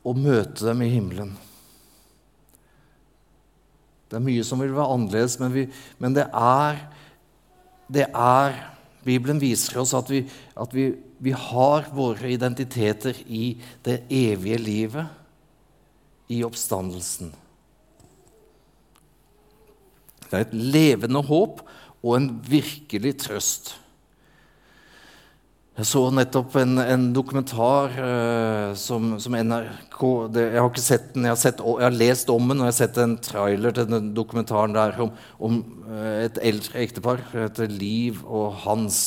og 0.07 0.19
møte 0.23 0.63
dem 0.63 0.85
i 0.87 0.93
himmelen. 0.93 1.35
Det 4.07 4.19
er 4.19 4.23
mye 4.23 4.45
som 4.47 4.63
vil 4.63 4.75
være 4.75 4.93
annerledes, 4.95 5.35
men, 5.43 5.51
vi, 5.55 5.65
men 5.99 6.15
det, 6.15 6.29
er, 6.31 6.79
det 7.91 8.07
er 8.07 8.61
Bibelen 9.07 9.41
viser 9.43 9.81
oss 9.83 9.95
at, 9.99 10.11
vi, 10.11 10.23
at 10.55 10.75
vi, 10.75 10.91
vi, 11.23 11.33
har 11.35 11.89
våre 11.95 12.31
identiteter 12.31 13.19
i 13.27 13.57
det 13.87 14.05
evige 14.11 14.61
livet, 14.63 15.11
i 16.27 16.41
oppstandelsen. 16.43 17.31
Det 20.27 20.33
er 20.35 20.43
et 20.43 20.55
levende 20.59 21.23
håp 21.23 21.61
og 22.03 22.17
en 22.17 22.33
virkelig 22.51 23.13
trøst. 23.23 23.77
Jeg 25.77 25.91
så 25.91 26.01
nettopp 26.09 26.55
en, 26.57 26.79
en 26.81 27.03
dokumentar 27.13 27.93
uh, 28.01 28.71
som, 28.81 29.11
som, 29.21 29.35
NRK 29.37 29.99
det, 30.33 30.45
Jeg 30.55 30.63
har 30.63 30.71
ikke 30.71 30.85
sett 30.85 31.11
den, 31.13 31.27
jeg 31.29 31.35
har, 31.35 31.41
sett, 31.43 31.61
jeg 31.61 31.85
har, 31.85 31.99
lest 32.01 32.33
om 32.33 32.49
den, 32.49 32.63
og 32.63 32.65
jeg 32.65 32.73
har 32.73 32.79
sett 32.79 33.01
en 33.03 33.17
trailer 33.21 33.77
til 33.77 33.91
den 33.91 34.07
dokumentaren 34.17 34.73
der 34.73 34.97
om, 35.05 35.13
om 35.37 35.59
uh, 35.85 36.23
et 36.23 36.41
eldre 36.41 36.81
ektepar 36.81 37.21
som 37.29 37.43
heter 37.43 37.69
Liv 37.69 38.25
og 38.25 38.57
Hans. 38.63 39.03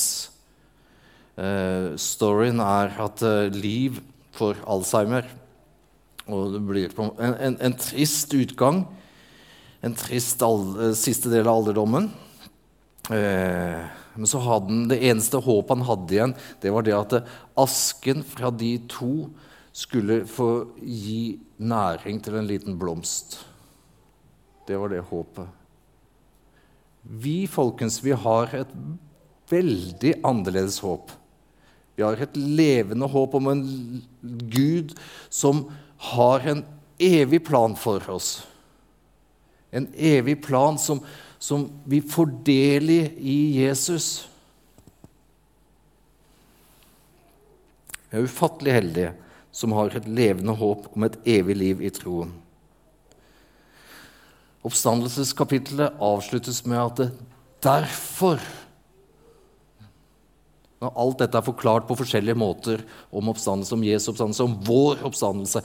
Uh, 1.42 1.98
storyen 1.98 2.62
er 2.62 2.94
at 3.02 3.26
Liv 3.58 3.98
får 4.38 4.62
Alzheimer, 4.70 5.26
og 6.30 6.54
det 6.54 6.66
blir 6.70 6.94
en, 7.02 7.34
en, 7.34 7.58
en 7.66 7.80
trist 7.82 8.38
utgang. 8.38 8.84
En 9.82 9.98
trist 9.98 10.46
all, 10.46 10.94
siste 10.94 11.34
del 11.34 11.48
av 11.48 11.64
alderdommen. 11.64 12.12
Uh, 13.10 13.86
men 14.19 14.30
så 14.30 14.41
hadde 14.43 14.69
han, 14.69 14.88
det 14.91 15.00
eneste 15.10 15.39
håpet 15.41 15.78
han 15.78 15.88
hadde 15.88 16.15
igjen, 16.15 16.34
det 16.62 16.74
var 16.74 16.86
det 16.86 16.98
at 16.98 17.13
asken 17.60 18.26
fra 18.28 18.52
de 18.54 18.74
to 18.91 19.30
skulle 19.76 20.24
få 20.28 20.50
gi 20.84 21.39
næring 21.58 22.19
til 22.24 22.39
en 22.39 22.50
liten 22.50 22.78
blomst. 22.80 23.39
Det 24.67 24.78
var 24.78 24.91
det 24.91 25.06
håpet. 25.10 25.48
Vi, 27.02 27.48
folkens, 27.50 28.02
vi 28.04 28.12
har 28.12 28.52
et 28.54 28.74
veldig 29.50 30.13
annerledes 30.28 30.82
håp. 30.84 31.13
Vi 31.95 32.04
har 32.06 32.19
et 32.22 32.36
levende 32.38 33.08
håp 33.10 33.34
om 33.39 33.50
en 33.52 33.63
Gud 34.52 34.93
som 35.30 35.65
har 36.13 36.45
en 36.48 36.62
evig 37.00 37.41
plan 37.48 37.76
for 37.80 38.04
oss. 38.12 38.30
En 39.72 39.88
evig 39.94 40.40
plan 40.44 40.80
som, 40.82 41.02
som 41.40 41.68
vi 41.86 42.02
får 42.02 42.32
del 42.46 42.90
i 42.90 43.02
i 43.20 43.40
Jesus. 43.62 44.28
Vi 48.10 48.18
er 48.18 48.26
ufattelig 48.26 48.74
heldige 48.74 49.16
som 49.52 49.74
har 49.78 49.94
et 49.94 50.08
levende 50.08 50.56
håp 50.58 50.88
om 50.96 51.06
et 51.06 51.18
evig 51.30 51.58
liv 51.58 51.82
i 51.86 51.92
troen. 51.94 52.32
Oppstandelseskapitlet 54.66 56.00
avsluttes 56.04 56.64
med 56.68 56.80
at 56.82 56.98
det 57.00 57.12
derfor 57.64 58.42
Når 60.80 60.94
alt 60.96 61.20
dette 61.20 61.36
er 61.36 61.44
forklart 61.44 61.90
på 61.90 61.96
forskjellige 62.00 62.40
måter 62.40 62.80
om 63.12 63.28
oppstandelse, 63.28 63.74
om 63.76 63.82
Jesu 63.84 64.14
oppstandelse, 64.14 64.46
om 64.46 64.54
vår 64.64 65.02
oppstandelse 65.04 65.60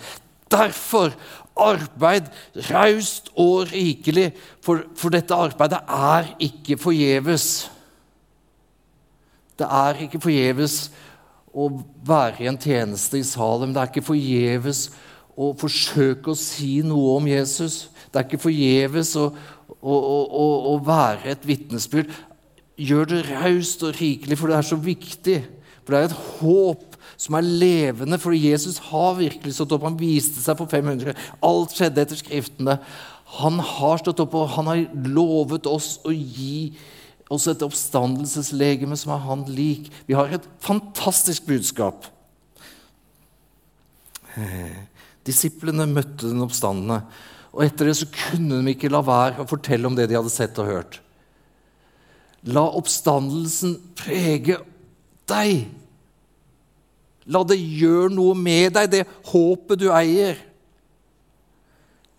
Derfor 0.53 1.15
arbeid 1.55 2.29
raust 2.71 3.31
og 3.39 3.71
rikelig, 3.71 4.33
for, 4.65 4.83
for 4.99 5.15
dette 5.15 5.37
arbeidet 5.37 5.81
er 5.87 6.35
ikke 6.43 6.79
forgjeves. 6.81 7.71
Det 9.59 9.67
er 9.71 10.05
ikke 10.05 10.23
forgjeves 10.23 10.79
å 11.55 11.69
være 12.07 12.43
i 12.43 12.51
en 12.51 12.59
tjeneste 12.59 13.21
i 13.21 13.27
Salem. 13.27 13.75
Det 13.75 13.83
er 13.83 13.93
ikke 13.93 14.09
forgjeves 14.09 14.89
å 15.35 15.53
forsøke 15.59 16.33
å 16.33 16.39
si 16.39 16.79
noe 16.87 17.17
om 17.19 17.29
Jesus. 17.31 17.85
Det 18.11 18.21
er 18.21 18.27
ikke 18.27 18.45
forgjeves 18.49 19.15
å, 19.19 19.29
å, 19.79 19.95
å, 19.95 20.47
å 20.73 20.79
være 20.85 21.35
et 21.35 21.47
vitnesbyrd. 21.47 22.11
Gjør 22.75 23.11
det 23.13 23.23
raust 23.31 23.85
og 23.87 23.95
rikelig, 24.01 24.39
for 24.39 24.51
det 24.51 24.59
er 24.59 24.67
så 24.67 24.79
viktig. 24.83 25.39
For 25.85 25.95
det 25.95 26.01
er 26.01 26.11
et 26.11 26.19
håp 26.41 26.94
som 27.21 27.37
er 27.39 27.47
levende, 27.47 28.19
for 28.21 28.37
Jesus 28.37 28.81
har 28.91 29.19
virkelig 29.19 29.57
stått 29.57 29.75
opp. 29.77 29.87
Han 29.87 29.99
viste 30.01 30.43
seg 30.43 30.59
for 30.59 30.71
500. 30.71 31.15
Alt 31.45 31.77
skjedde 31.77 32.03
etter 32.05 32.21
Skriftene. 32.21 32.79
Han 33.39 33.59
har 33.59 34.03
stått 34.03 34.23
opp, 34.23 34.35
og 34.39 34.53
han 34.57 34.71
har 34.71 34.83
lovet 35.09 35.67
oss 35.71 35.97
å 36.07 36.13
gi 36.15 36.75
oss 37.33 37.47
et 37.51 37.63
oppstandelseslegeme 37.65 38.97
som 39.01 39.15
er 39.15 39.23
han 39.25 39.45
lik. 39.51 39.89
Vi 40.09 40.17
har 40.17 40.33
et 40.33 40.49
fantastisk 40.63 41.47
budskap. 41.49 42.11
Disiplene 45.25 45.87
møtte 45.89 46.29
den 46.29 46.43
oppstandende, 46.45 47.01
og 47.55 47.63
etter 47.65 47.89
det 47.89 47.97
så 48.01 48.11
kunne 48.11 48.59
de 48.61 48.75
ikke 48.75 48.91
la 48.93 49.01
være 49.07 49.45
å 49.45 49.49
fortelle 49.49 49.89
om 49.89 49.97
det 49.97 50.09
de 50.11 50.19
hadde 50.19 50.33
sett 50.33 50.59
og 50.61 50.69
hørt. 50.69 50.99
La 52.51 52.67
oppstandelsen 52.77 53.79
prege 53.97 54.59
deg. 55.31 55.65
La 57.33 57.41
det 57.49 57.57
gjøre 57.57 58.13
noe 58.13 58.35
med 58.37 58.75
deg, 58.77 58.91
det 58.93 59.05
håpet 59.31 59.81
du 59.81 59.89
eier. 59.95 60.41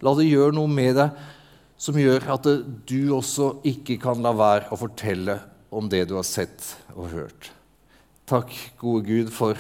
La 0.02 0.14
det 0.18 0.28
gjøre 0.28 0.56
noe 0.56 0.72
med 0.72 0.96
deg 0.98 1.26
som 1.86 1.98
gjør 2.00 2.30
at 2.34 2.48
du 2.88 3.00
også 3.14 3.58
ikke 3.68 3.98
kan 4.02 4.24
la 4.24 4.32
være 4.36 4.72
å 4.72 4.80
fortelle 4.80 5.38
om 5.76 5.90
det 5.92 6.06
du 6.10 6.16
har 6.18 6.26
sett 6.28 6.72
og 6.96 7.12
hørt. 7.12 7.52
Takk, 8.26 8.54
gode 8.80 9.06
Gud, 9.06 9.30
for 9.34 9.60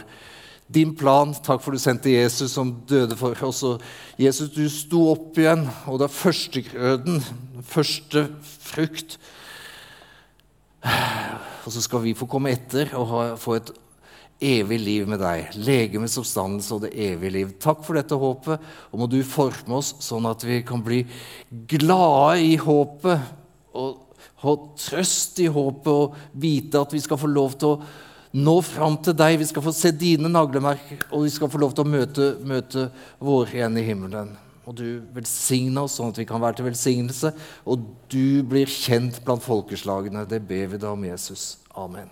din 0.71 0.95
plan. 0.97 1.35
Takk 1.45 1.61
for 1.61 1.75
du 1.75 1.81
sendte 1.81 2.13
Jesus 2.13 2.55
som 2.55 2.71
døde 2.89 3.17
for 3.19 3.37
oss. 3.45 3.61
Og 3.67 3.83
Jesus, 4.21 4.49
du 4.55 4.65
sto 4.71 5.03
opp 5.11 5.37
igjen, 5.37 5.67
og 5.85 5.99
det 6.01 6.07
er 6.07 6.15
førstegrøden, 6.15 7.21
første 7.67 8.27
frukt. 8.63 9.19
Og 11.65 11.73
så 11.73 11.83
skal 11.83 12.03
vi 12.05 12.15
få 12.17 12.29
komme 12.29 12.53
etter 12.55 12.93
og 12.97 13.09
ha, 13.11 13.21
få 13.41 13.59
et 13.59 13.73
evig 14.41 14.79
liv 14.81 15.09
med 15.09 15.21
deg. 15.23 15.53
Legemets 15.55 16.17
oppstandelse 16.19 16.75
og 16.75 16.85
det 16.85 16.93
evige 17.07 17.35
liv. 17.37 17.53
Takk 17.61 17.83
for 17.85 17.97
dette 17.97 18.17
håpet, 18.19 18.71
og 18.91 19.01
må 19.01 19.07
du 19.11 19.21
forme 19.27 19.79
oss 19.79 19.93
sånn 20.03 20.27
at 20.29 20.43
vi 20.45 20.61
kan 20.67 20.83
bli 20.85 21.03
glade 21.69 22.41
i 22.43 22.55
håpet 22.59 23.75
og 23.75 24.01
ha 24.43 24.55
trøst 24.79 25.39
i 25.43 25.47
håpet 25.51 25.91
og 25.91 26.17
vite 26.37 26.81
at 26.81 26.93
vi 26.93 27.01
skal 27.03 27.19
få 27.19 27.29
lov 27.31 27.55
til 27.59 27.75
å 27.75 27.81
nå 28.35 28.55
fram 28.67 28.97
til 29.03 29.15
deg. 29.17 29.37
Vi 29.39 29.47
skal 29.49 29.63
få 29.63 29.73
se 29.75 29.93
dine 29.95 30.31
naglemerker, 30.31 31.07
og 31.11 31.25
vi 31.25 31.31
skal 31.33 31.51
få 31.51 31.61
lov 31.61 31.75
til 31.75 31.85
å 31.85 31.93
møte, 31.93 32.33
møte 32.43 32.89
våre 33.23 33.55
igjen 33.55 33.79
i 33.79 33.85
himmelen. 33.87 34.35
Og 34.65 34.75
du 34.75 34.87
velsigne 35.13 35.85
oss 35.85 35.99
sånn 35.99 36.11
at 36.11 36.19
vi 36.19 36.27
kan 36.27 36.41
være 36.41 36.59
til 36.59 36.67
velsignelse, 36.67 37.31
og 37.69 37.87
du 38.11 38.43
blir 38.49 38.69
kjent 38.71 39.21
blant 39.25 39.45
folkeslagene. 39.45 40.27
Det 40.27 40.41
ber 40.43 40.73
vi 40.73 40.81
deg 40.81 40.91
om, 40.91 41.07
Jesus. 41.07 41.55
Amen. 41.77 42.11